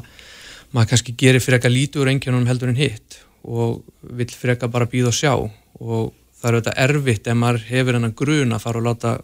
[0.73, 3.83] maður kannski gerir fyrir eitthvað lítið úr engjarnum heldur en hitt og
[4.17, 5.35] fyrir eitthvað bara býða og sjá.
[5.83, 9.15] Og það er auðvitað erfitt ef maður hefur hennan grun að fara og láta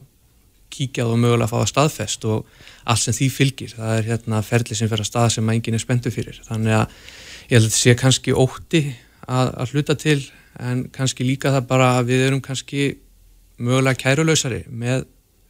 [0.72, 4.40] kíkja og mögulega að fá það staðfest og allt sem því fylgir, það er hérna
[4.44, 6.40] ferli sem fer að stað sem enginn er spenntu fyrir.
[6.48, 6.98] Þannig að
[7.48, 8.82] ég held að þetta sé kannski ótti
[9.24, 10.18] að, að hluta til
[10.58, 12.88] en kannski líka það bara að við erum kannski
[13.58, 15.06] mögulega kærulausari með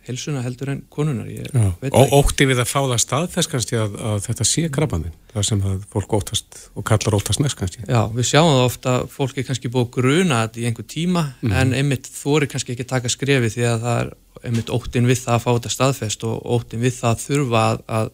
[0.09, 3.53] helsuna heldur en konunar ég Já, veit og það ótti við að fá það staðfest
[3.53, 7.59] kannski að, að þetta sé krabbanin, það sem að fólk óttast og kallar óttast mest
[7.61, 7.85] kannski.
[7.89, 11.25] Já, við sjáum það ofta að fólk er kannski búið gruna þetta í einhver tíma
[11.43, 11.53] Mhm.
[11.63, 14.13] en einmitt þóri kannski ekki að taka skrefi því að það er
[14.45, 17.83] einmitt óttin við það að fá þetta staðfest og óttin við það að þurfa að,
[17.89, 18.11] að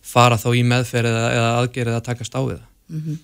[0.00, 2.06] fara þá í meðferð eða, eða aðgerið að
[2.50, 2.66] við það.
[2.90, 3.18] Mm -hmm.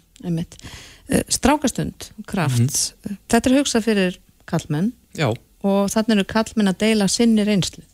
[1.31, 2.95] Strákastund, kraft
[3.31, 4.17] þetta er hugsað fyrir
[4.49, 5.29] kallmenn Já,
[5.63, 7.85] og þannig eru kallmenn að deila sinni reynslu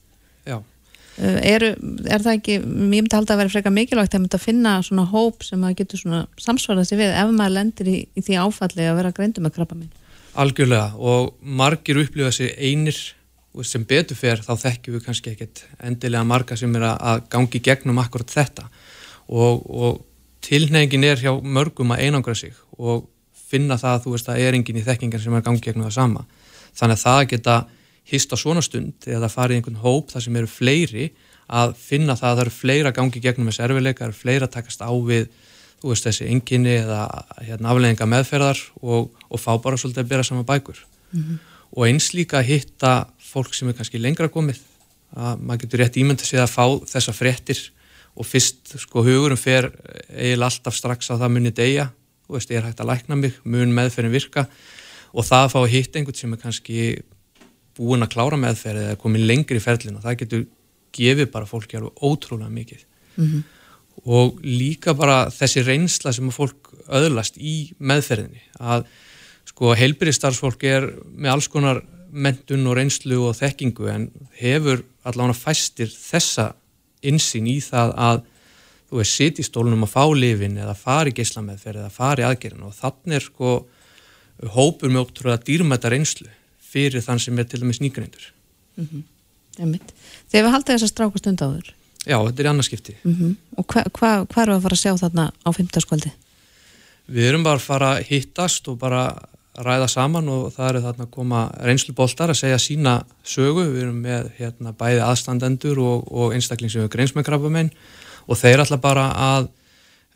[1.12, 1.74] Uh, eru,
[2.09, 5.03] er það ekki, ég myndi halda að vera frekar mikilvægt að mynda að finna svona
[5.11, 8.86] hóp sem að getur svona samsvarað sér við ef maður lendir í, í því áfalli
[8.88, 9.90] að vera greindu með krabba minn
[10.40, 12.97] Algjörlega og margir upplifa sig einir
[13.68, 18.01] sem betur fer þá þekkjum við kannski ekkert endilega marga sem er að- gangi gegnum
[18.01, 18.64] akkurat þetta.
[19.28, 20.01] Og, og
[20.40, 23.05] tilnefingin er hjá mörgum að einangra sig og
[23.53, 25.99] finna það að þú veist að er enginn í þekkingar sem er gangi gegnum það
[25.99, 26.24] sama.
[26.72, 27.57] Þannig að það að geta
[28.09, 31.11] hist á svona stund eða farið í einhvern hóp þar sem eru fleiri
[31.53, 34.55] að finna það að það eru fleira gangi gegnum þessi erfileika, það eru fleira að
[34.57, 35.28] takast á við
[35.82, 37.00] þú veist þessi enginni eða
[37.42, 40.78] hérna, afleðinga meðferðar og, og fá bara svolítið að bera sama bækur.
[41.72, 44.61] Og eins líka að hitta fólk sem er kannski lengra komið
[45.12, 47.62] að maður getur rétt ímynda sig að fá þessa fréttir
[48.14, 49.70] og fyrst sko hugurum fer
[50.12, 51.88] eiginlega alltaf strax að það muni deyja
[52.26, 54.46] þú veist, ég er hægt að lækna mig, mun meðferðin virka
[55.12, 56.78] og það að fá að hitta einhvern sem er kannski
[57.78, 60.46] búin að klára meðferð eða komin lengri í ferlina, það getur
[60.92, 62.84] gefið bara fólki alveg ótrúlega mikið
[63.16, 63.42] Mhm.
[64.06, 68.86] og líka bara þessi reynsla sem fólk öðlast í meðferðinni að
[69.44, 74.10] sko heilbyrðistarfsfólk er með alls konar mentun og reynslu og þekkingu en
[74.40, 76.54] hefur allavega fæstir þessa
[77.02, 78.22] insýn í það að
[78.90, 82.74] þú veist, sitt í stólunum að fá lifin eða fari geyslameðferð eða fari aðgerðin og
[82.76, 83.52] þannig er sko
[84.56, 86.28] hópur með ótrúlega dýrmæta reynslu
[86.72, 88.30] fyrir þann sem er til dæmis nýgreindur.
[88.76, 89.78] Mm -hmm.
[90.32, 91.72] Þegar við haldum þess að stráka stund áður?
[92.02, 92.94] Já, þetta er í annarskipti.
[93.04, 93.36] Mm -hmm.
[93.56, 95.80] Og hvað hva, hva eru að fara að sjá þarna á 15.
[95.84, 96.12] skvöldi?
[97.06, 99.02] Við erum bara að fara að hittast og bara
[99.52, 103.66] ræða saman og það eru þarna að koma reynsluboltar að segja sína sögu.
[103.74, 107.70] Við erum með hérna, bæði aðstandendur og, og einstakling sem er greinsmenngrafumenn
[108.26, 109.50] og þeir ætla bara að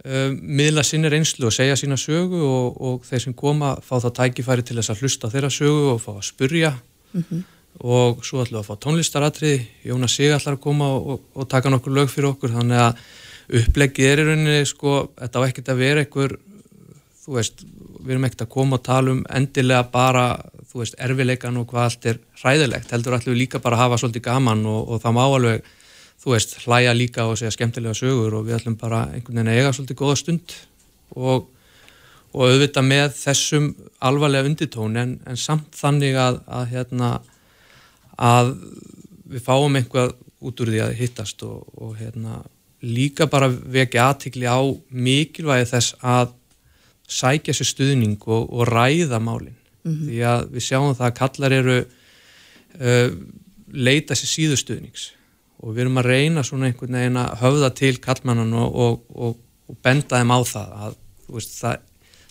[0.06, 4.16] uh, miðla sinni reynslu og segja sína sögu og, og þeir sem koma fá það
[4.20, 6.72] tækifæri til þess að hlusta þeirra sögu og fá að spurja
[7.12, 7.44] mm -hmm.
[7.82, 11.70] og svo ætlum við að fá tónlistaratriði Jónas Sig ætlar að koma og, og taka
[11.70, 12.94] nokkur lög fyrir okkur þannig að
[13.60, 16.38] upplegið er í rauninni sko, þetta á ekkert að vera einhver
[17.26, 17.64] þú veist,
[18.02, 20.26] við erum ekkert að koma og tala um endilega bara,
[20.70, 24.26] þú veist, erfileikan og hvað allt er hræðilegt, heldur við líka bara að hafa svolítið
[24.28, 25.70] gaman og, og það má alveg
[26.22, 29.60] þú veist, hlæja líka og segja skemmtilega sögur og við ætlum bara einhvern veginn að
[29.60, 30.56] eiga svolítið góða stund
[31.14, 31.46] og,
[32.32, 33.70] og auðvitað með þessum
[34.08, 37.12] alvarlega unditón en, en samt þannig að, að hérna
[38.16, 38.54] að
[39.26, 40.14] við fáum einhvað
[40.46, 42.40] út úr því að hittast og, og hérna
[42.86, 44.60] líka bara vekja aðtikli á
[44.90, 46.34] mikilvægi þess að
[47.06, 50.06] sækja sér stuðning og, og ræða málinn mm -hmm.
[50.08, 53.10] því að við sjáum það að kallar eru uh,
[53.72, 55.12] leita sér síðustuðnings
[55.62, 59.36] og við erum að reyna svona einhvern veginn að höfða til kallmannan og, og, og,
[59.70, 60.96] og benda þeim á það að
[61.32, 61.82] veist, það,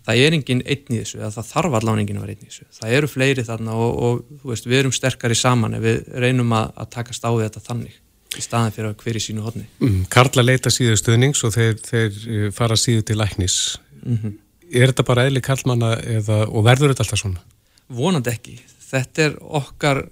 [0.05, 2.67] það er enginn einn í þessu, það þarf allavega enginn að vera einn í þessu,
[2.79, 6.91] það eru fleiri þarna og veist, við erum sterkari saman ef við reynum að, að
[6.97, 8.01] takast á þetta þannig
[8.35, 12.49] í staðan fyrir að hverju sínu hodni mm, Karla leita síðu stöðnings og þeir, þeir
[12.55, 13.77] fara síðu til læknis.
[14.03, 14.33] Mm -hmm.
[14.75, 17.41] Er þetta bara eðli kallmanna eða, og verður þetta alltaf svona?
[17.87, 18.57] Vonandi ekki,
[18.89, 20.03] þetta er okkar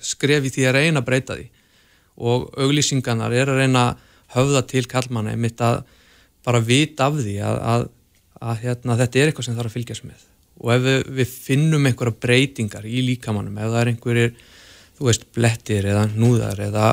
[0.00, 1.46] skref í því að reyna að breyta því
[2.20, 5.82] og auglýsingarnar er að reyna að höfða til kallmanna einmitt að
[6.46, 7.86] bara vita af því að, að,
[8.40, 10.26] að hérna, þetta er eitthvað sem þarf að fylgjast með
[10.60, 14.34] og ef við, við finnum einhverja breytingar í líkamannum, ef það er einhverjir
[14.98, 16.90] þú veist, blettir eða núðar eða,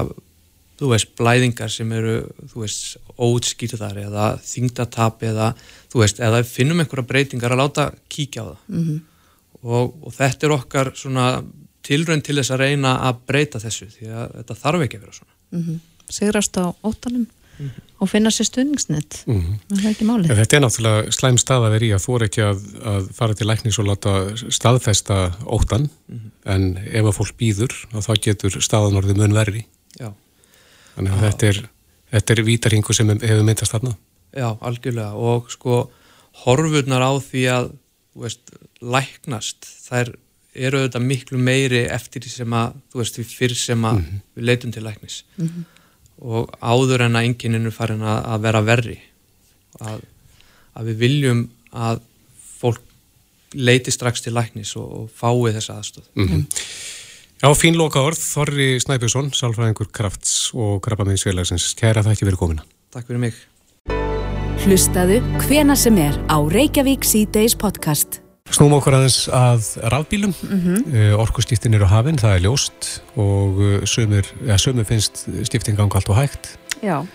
[0.80, 2.15] þú veist, blæðingar sem eru,
[2.53, 5.51] þú veist, ótskýrðar eða þingdatap eða
[5.91, 8.99] þú veist, eða finnum einhverja breytingar að láta kíkja á það mm -hmm.
[9.63, 11.28] og, og þetta er okkar svona
[11.88, 15.18] tilrönd til þess að reyna að breyta þessu því að þetta þarf ekki að vera
[15.20, 15.80] svona mm -hmm.
[16.08, 17.82] Sigrast á óttanum mm -hmm.
[18.00, 19.76] og finna sér stundingsnett mm -hmm.
[19.76, 20.36] það er ekki málið.
[20.42, 22.60] Þetta er náttúrulega slæm stað að vera í að þú er ekki að,
[22.94, 24.12] að fara til læknis og láta
[24.50, 25.90] staðfesta óttan
[26.46, 29.66] en ef að fólk býður þá getur staðan orðið mun verri
[30.00, 30.14] Já.
[30.96, 31.26] þannig að Já.
[31.28, 31.70] þetta er
[32.12, 33.96] þetta er vítaringu sem hefur myndast þarna
[34.36, 35.90] Já, algjörlega og sko
[36.46, 37.70] horfurnar á því að
[38.18, 40.14] veist, læknast þær
[40.58, 44.05] eru auðvitað miklu meiri eftir því sem að, þú veist, því fyrr sem að mm
[44.05, 44.22] -hmm.
[44.36, 45.24] við leitum til læknis.
[45.38, 45.64] Mm -hmm.
[46.18, 48.99] og áður en að enginninu farin að, að vera verri
[49.80, 50.01] að,
[50.74, 52.01] að við viljum að
[52.60, 52.82] fólk
[53.53, 56.45] leiti strax til læknis og, og fái þessa aðstöð mm -hmm.
[57.38, 63.08] Já, fín loka orð, Þorri Snæbjörnsson Sálfræðingur Krafts og Krabbaminsfélagsins Kæra þakki fyrir komina Takk
[63.08, 63.34] fyrir mig.
[64.66, 70.95] Hlustaðu hvena sem er á Reykjavík C-Days podcast Snúm okkur aðeins að rafbílum, mm -hmm.
[70.95, 75.95] Eh, orkustíftin eru hafinn, það er ljóst og eh, sömur, ja, sömur finnst stíftin ganga
[75.95, 76.58] allt og hægt.
[76.82, 77.06] Já.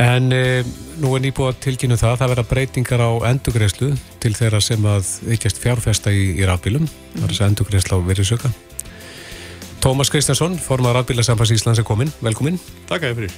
[0.00, 0.64] En e,
[1.02, 3.90] nú er nýbúið tilkynnu það, það verða breytingar á endugreislu
[4.20, 7.18] til þeirra sem að ekkert fjárfesta í, í rafbílum, mm -hmm.
[7.20, 8.52] það er þess að endugreisla á virðisöka.
[9.82, 12.58] Tómas Kristjánsson, formar rafbílasambans Íslands er komin, velkomin.
[12.88, 13.32] Takk að þið fyrir.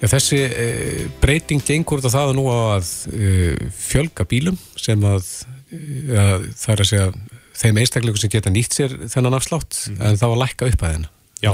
[0.00, 5.22] Já, þessi e, breyting gengur þetta það nú að e, fjölga bílum sem að
[5.70, 7.10] ja, það er að segja
[7.58, 10.00] þeim einstakleikum sem geta nýtt sér þennan afslátt mm.
[10.00, 11.06] en þá að lækka upp að henn
[11.38, 11.52] Já,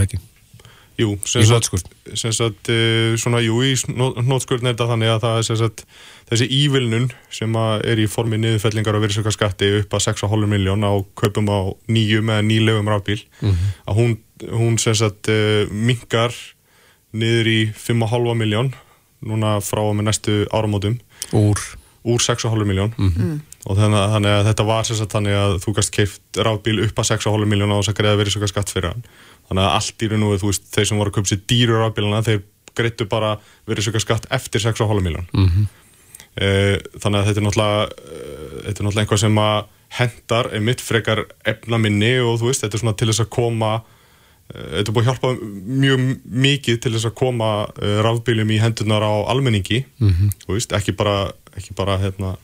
[0.97, 2.71] jú, sem sagt, sem sagt
[3.21, 3.75] svona, jú, í
[4.25, 5.83] nótskurðin er þetta þannig að það er sem sagt
[6.31, 11.51] þessi ívilnun sem er í formi niðurfellingar og virðsökarskatti upp að 6,5 miljón á kaupum
[11.53, 11.61] á
[11.91, 13.77] nýjum eða nýlegum rafbíl mm -hmm.
[13.91, 14.17] að hún,
[14.55, 15.29] hún sem sagt
[15.71, 16.33] mingar
[17.13, 18.73] niður í 5,5 miljón
[19.21, 21.01] núna frá með næstu áramótum.
[21.33, 21.59] Úr,
[22.05, 23.13] úr 6,5 miljón mm.
[23.13, 26.99] -hmm og þannig, þannig að þetta var sérstaklega þannig að þú gæst keift ráðbíl upp
[27.01, 29.07] að 6,5 miljóna og þess að greiða verið svona skatt fyrir hann
[29.49, 32.25] þannig að allt í raun og veist þeir sem voru að köpa sér dýru ráðbíluna
[32.27, 32.43] þeir
[32.77, 33.39] greittu bara
[33.69, 35.67] verið svona skatt eftir 6,5 miljón mm -hmm.
[37.01, 38.21] þannig að þetta er náttúrulega e,
[38.67, 39.59] þetta er náttúrulega einhvað sem að
[39.95, 43.73] hendar einmitt frekar efnaminni og þú veist þetta er svona til þess að koma
[44.53, 45.31] e, þetta er búin að hjálpa
[45.85, 50.31] mjög mikið til þess að koma e, ráðbílum í hendunar á almenningi mm -hmm.
[50.49, 52.37] veist, ekki bara, ekki bara hérna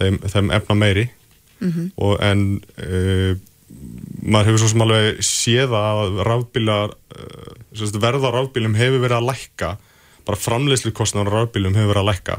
[0.00, 1.08] þeim, þeim efna meiri
[1.64, 1.92] Mhm.
[1.96, 2.40] og en
[2.82, 3.36] uh,
[4.26, 9.00] maður hefur svo sem alveg séð að rafbílar uh, sem sagt, verð á rafbílum hefur
[9.04, 9.70] verið að lækka
[10.26, 12.36] bara framleiðslu kostnar á rafbílum hefur verið að lækka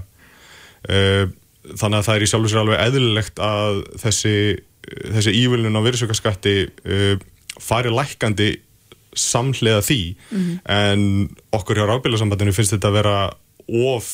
[0.91, 1.25] uh,
[1.79, 4.35] þannig að það er í sjálfu sér alveg eðlilegt að þessi,
[5.15, 6.55] þessi ívilun á virðsökkaskatti
[7.63, 8.49] fari lækkandi
[9.15, 9.99] samhliða því
[10.29, 10.59] Mhm.
[10.69, 13.17] en okkur hjá rafbílasambandinu finnst þetta að vera
[13.95, 14.11] of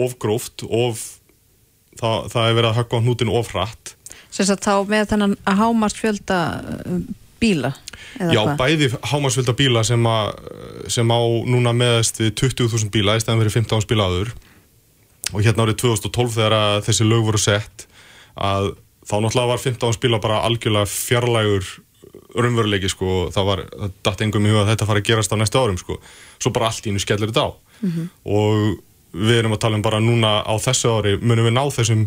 [0.00, 1.17] ofgróft of
[1.98, 3.94] það, það er verið að höggva á hnútin of hratt.
[4.30, 7.00] Sem sagt þá með þennan að hámast fjölda uh,
[7.38, 7.72] bíla
[8.18, 8.54] Já, hvað?
[8.58, 10.16] bæði hámasfjölda bíla sem, a,
[10.90, 14.32] sem á núna meðast við 20.000 bíla í stæðan fyrir 15 bíla áður.
[15.34, 17.84] Og hérna árið 2012 þegar að þessi lög voru sett
[18.38, 18.72] að
[19.08, 21.68] þá náttúrulega var 15 bíla bara algjörlega fjarlægur
[22.38, 25.36] raunveruleiki sko, það var, það datt engum í huga að þetta fara að gerast á
[25.40, 25.96] næstu árum sko,
[26.38, 27.50] svo bara allt í innu skellir þetta á.
[27.78, 28.08] Mhm.
[28.26, 32.06] og við erum að tala um bara núna á þessu ári munum við ná þessum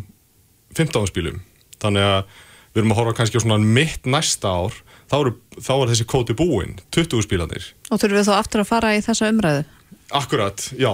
[0.77, 1.41] 15 bílum
[1.81, 2.23] þannig að
[2.71, 4.77] við erum að horfa kannski á svona mitt næsta ár
[5.11, 8.71] þá, eru, þá er þessi kóti búinn 20 bílanir og þurfum við þá aftur að
[8.71, 9.67] fara í þessa umræðu?
[10.11, 10.91] Akkurat, já.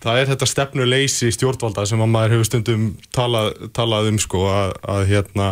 [0.00, 2.84] Það er þetta stefnuleysi stjórnvalda sem að maður hefur stundum
[3.16, 5.48] talað, talað um sko að, að hérna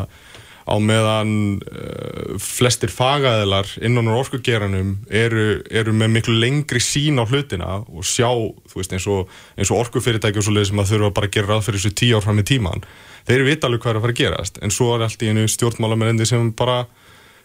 [0.64, 7.24] á meðan uh, flestir fagaðilar innan úr orkugeranum eru, eru með miklu lengri sín á
[7.28, 8.30] hlutina og sjá,
[8.70, 11.36] þú veist, eins og, eins og orkufyrirtæki og svo leið sem að þurfa bara að
[11.36, 12.86] gera ráð fyrir þessu tíu ár fram í tíman.
[13.28, 15.44] Þeir vita alveg hvað er að fara að gerast, en svo er allt í einu
[15.52, 16.84] stjórnmálamennendi sem bara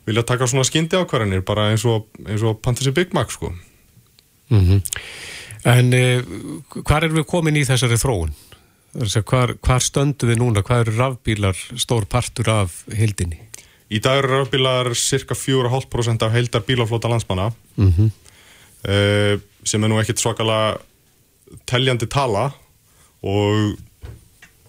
[0.07, 2.07] vilja taka svona skyndi ákvarðanir, bara eins og,
[2.39, 3.51] og Pantassi Big Mac, sko.
[4.49, 4.79] Mm
[5.67, 6.23] En uh,
[6.87, 8.31] hvar erum við komin í þessari þróun?
[8.97, 10.63] Að hvar, hvar stöndum við núna?
[10.65, 13.37] Hvað eru rafbílar stór partur af hildinni?
[13.89, 18.09] Í dag eru rafbílar cirka 4,5% af heildar bílaflóta landsmanna Mm -hmm.
[18.89, 20.77] uh, sem er nú ekkit svakalega
[21.65, 22.51] teljandi tala
[23.23, 23.77] og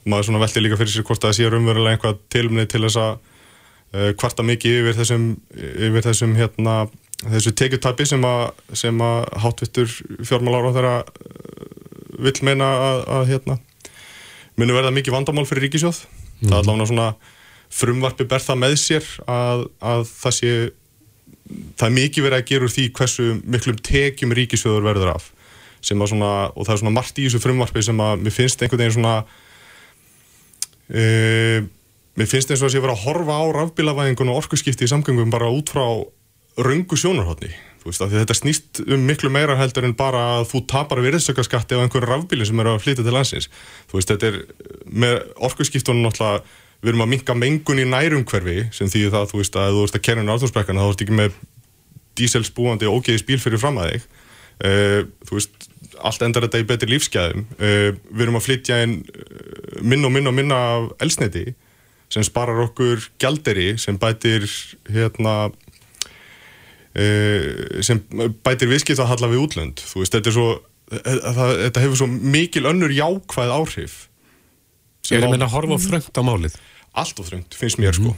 [0.04, 3.18] maður svona velti líka fyrir sér hvort það sé raunverulega einhvað tilumni til þess að
[3.94, 6.88] uh, kvarta mikið yfir þessum, yfir þessum hérna,
[7.24, 9.88] þessu tekjutabi sem að, sem að hátvittur
[10.24, 13.58] fjármálar á þeirra uh, vill meina að, að hérna,
[14.61, 16.04] muni verða mikið vandamál fyrir ríkisjóð
[16.44, 17.08] það er allavega svona
[17.70, 20.52] frumvarpi ber það með sér að, að það sé
[21.78, 25.28] það er mikið verið að gera úr því hversu miklum tekjum ríkisjóður verður af.
[25.80, 28.62] Sem að svona, og það er svona margt í þessu frumvarpi sem að mér finnst
[28.62, 29.14] einhvern veginn svona
[30.90, 31.58] uh,
[32.20, 35.32] mér finnst eins og að sé verið að horfa á rafbílavæðingun og orkuskipti í samgöngum
[35.32, 35.86] bara út frá
[36.61, 37.54] röngu sjónarhóttni
[37.89, 42.09] veist, þetta snýst um miklu meira heldur en bara að þú tapar virðsökkaskatti á einhverju
[42.11, 43.49] rafbíli sem eru að flytja til landsins.
[43.91, 44.41] Þú veist, þetta er
[44.85, 45.16] með
[45.49, 46.43] orkuskiptunum náttúrulega
[46.81, 49.99] við erum að minka mengun í nærumhverfi sem því það, þú veist, að þú ert
[49.99, 51.41] að kerja inn á alþjóðsbrekkana þá ert ekki með
[52.20, 54.07] díselspúandi ógeðis bíl fyrir fram að þig.
[54.61, 55.66] Uh, þú veist,
[56.05, 57.45] allt endar þetta í betri lífsgæðum.
[57.61, 61.47] Uh, við erum að flytja inn uh, minna og minna og minna af elsniti
[62.11, 64.49] sem sparar okkur gjalderi sem bætir
[64.91, 65.53] hérna
[67.86, 68.01] sem
[68.45, 69.82] bætir viðskipt að halla við útlönd.
[69.86, 70.49] Þú veist, þetta er svo
[70.91, 73.95] það, þetta hefur svo mikil önnur jákvæð áhrif
[75.07, 76.57] sem Erum á- við að horfa þröngt á málið?
[76.99, 78.16] allt of þröngt, finnst mér sko.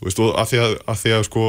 [0.00, 1.42] Þú veist, og að því að, að því að sko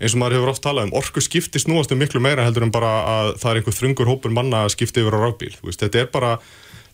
[0.00, 2.72] eins og maður hefur oft talað um, orku skipti snúast um miklu meira heldur en
[2.72, 5.52] bara að það er einhver þröngur hópur manna að skipta yfir á rafbíl.
[5.58, 6.30] Þú veist, þetta er bara,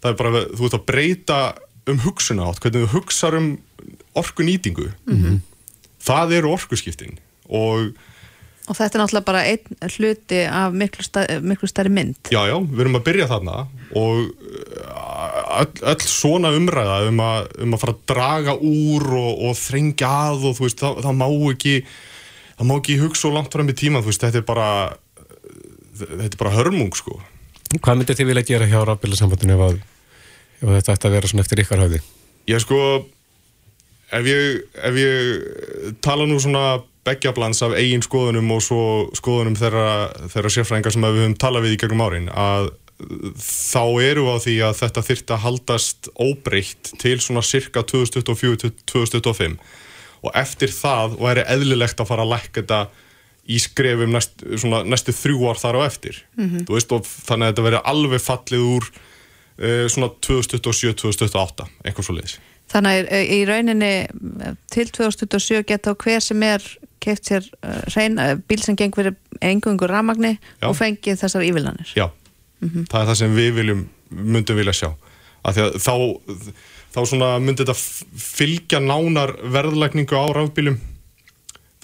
[0.03, 1.39] það er bara þú veist að breyta
[1.87, 3.49] um hugsuna átt hvernig þú hugsar um
[4.19, 5.39] orku nýtingu Mhm.
[6.03, 7.95] það eru orkuskiptin og
[8.65, 12.57] og þetta er náttúrulega bara einn hluti af miklu, stað, miklu stærri mynd Já, já,
[12.57, 13.59] við erum að byrja þarna
[14.01, 19.45] og uh, öll, öll svona umræða um að, um að fara að draga úr og,
[19.51, 21.77] og þrengja að og þú veist, það, það má ekki
[22.55, 24.69] það má ekki hugsa svo langt fram í tíma þú veist, þetta er bara
[25.95, 27.21] þetta er bara hörmung, sko
[27.75, 29.79] Hvað myndir þið vilja gera hjá rafbílasambandinu ef, að,
[30.61, 32.01] ef þetta ætti að vera svona eftir ykkar höfði?
[32.47, 32.81] Ég sko
[34.15, 36.65] ef ég, ef ég tala nú svona
[37.05, 38.85] beggjablans af eigin skoðunum og svo
[39.17, 39.89] skoðunum þeirra,
[40.33, 42.73] sérfræðingar sem við höfum talað við í gegnum árin að
[43.43, 49.57] þá eru á því að þetta þyrfti að haldast óbreytt til svona cirka 2024-2025
[50.25, 52.81] og eftir það væri eðlilegt að fara að lækka þetta
[53.45, 56.23] í skrefum næst, svona, næstu þrjú ár þar á eftir.
[56.39, 56.65] Mhm.
[56.65, 62.17] Þú veist, og þannig að þetta veri alveg fallið úr uh, svona 2027-2028 eitthvað svo
[62.17, 62.39] leiðis
[62.73, 66.65] þannig að í rauninni eh, til 2027 geta á hver sem er
[67.05, 70.69] keift sér uh, uh, bíl sem geng fyrir engungur ramagni Já.
[70.71, 72.09] og fengið þessar ívillanir Já,
[72.63, 73.85] það er það sem við viljum,
[74.15, 74.91] myndum vilja sjá.
[75.45, 75.95] Því að þá,
[76.95, 77.77] þá svona myndi þetta
[78.25, 80.79] fylgja nánar verðlækningu á rafbílum.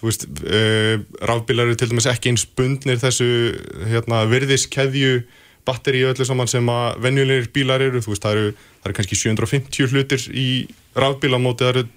[0.00, 0.96] Þú veist uh,
[1.28, 3.28] rafbílar eru til dæmis ekki eins bundnir þessu
[3.90, 5.20] hérna, virðiskeðju
[5.68, 9.18] batteríu öllu saman sem að venjulegir bílar eru, þú veist það eru, það eru kannski
[9.20, 10.48] 750 hlutir í
[10.96, 11.88] rafbíla mótið það eru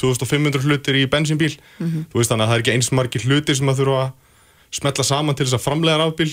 [0.00, 2.06] 2500 hlutir í bensínbíl Mhm.
[2.12, 4.12] þú veist þannig að það er ekki eins margir hlutir sem að þurfa að
[4.72, 6.32] smetla saman til þess að framlega rafbíl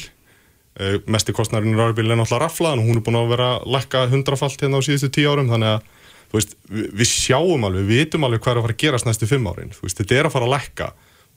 [0.79, 3.67] uh, mesti kostnærin í rafbíl er náttúrulega raflaðan og hún er búin að vera að
[3.75, 5.81] lækka hundrafalt hérna á síðustu tíu árum þannig að
[6.29, 9.07] þú veist, við, við sjáum alveg, við vitum alveg hvað er að fara að gerast
[9.09, 10.89] næstu fimm árin þú veist, þetta er að fara að lækka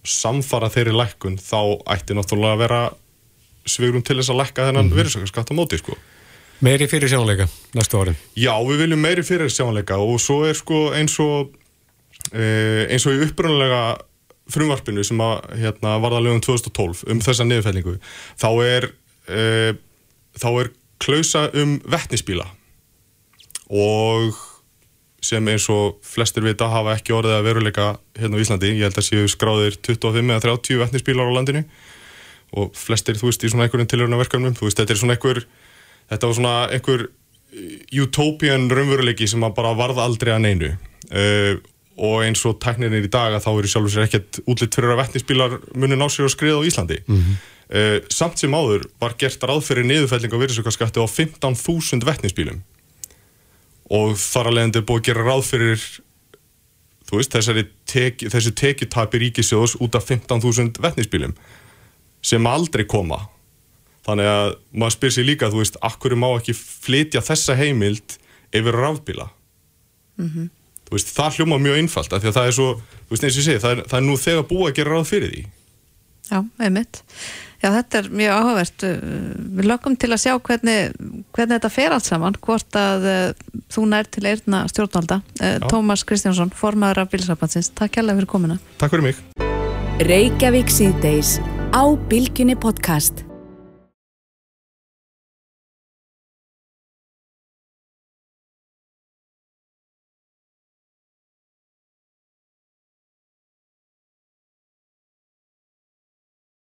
[0.02, 1.60] og samfara þeirri lækkun þá
[1.94, 2.82] ætti náttúrulega að vera
[3.64, 5.26] svigrum til þess að lækka þennan mm -hmm.
[5.30, 5.96] skatt á móti sko.
[6.60, 10.92] Meiri fyrir sjónleika næstu árin Já, við viljum meiri fyrir sjónleika og svo er sko
[10.94, 11.50] eins og
[12.30, 13.82] e, eins og í upprunalega
[14.52, 17.98] frumvarpinu sem að hérna, varða lögum 2012 um þessa niðurfellingu
[18.40, 18.88] þá er
[19.28, 19.42] e,
[20.38, 22.46] þá er klausa um vettnisbíla
[23.72, 24.38] og
[25.22, 28.98] sem eins og flestir vita hafa ekki orðið að veruleika hérna á Íslandi, ég held
[28.98, 31.62] að séu skráðir 25 eða 30 vettnisbílar á landinu.
[32.58, 35.44] Og flestir, þú veist, í svona einhverjum tilhörna verkefnum, þú veist, þetta er svona einhver
[36.10, 37.04] þetta var svona einhver
[38.02, 40.72] utopian raunveruleiki sem að bara varða aldrei að neinu.
[41.12, 41.62] Uh,
[41.96, 45.00] og eins og tekninir í dag að þá eru sjálfur sér ekkert útlitt fyrir að
[45.02, 47.34] vettnisbílar muni ná sér og skriða á Íslandi Mhm.
[47.72, 52.62] uh, samt sem áður var gert ráð fyrir niðurfelling á virðisaukaskatti á 15.000 vettnisbílum
[53.92, 55.82] og þar að leiðandi er búið að gera ráð fyrir
[57.12, 61.34] þú veist, þessari teki, þessi tekitapi ríkisjóðs út af 15.000 vettnisbílum
[62.24, 63.26] sem aldrei koma
[64.06, 68.16] þannig að maður spyr sér líka, þú veist, akkur má ekki flytja þessa heimild
[68.54, 69.28] yfir rafbíla
[70.18, 70.48] Mhm.
[70.48, 70.61] þú
[70.96, 72.68] veist, það hljóma mjög einfalt af því að það er svo,
[73.08, 74.94] þú veist, eins og ég segi, það er, það er nú þegar búið að gera
[74.96, 75.42] ráð fyrir því
[76.32, 77.02] Já, einmitt.
[77.62, 78.84] Já, þetta er mjög áhugavert.
[78.86, 80.94] Uh, Við lögum til að sjá hvernig,
[81.36, 85.20] hvernig þetta fer allt saman, hvort að uh, þú nær til eirna stjórnvalda.
[85.38, 87.72] Uh, Tómas Kristjánsson, formaður af Bilsabansins.
[87.76, 88.60] Takk kærlega fyrir komuna.
[88.80, 89.20] Takk fyrir mig.
[90.02, 91.36] Reykjavík síðdeis
[91.76, 93.26] á Bilginni podcast.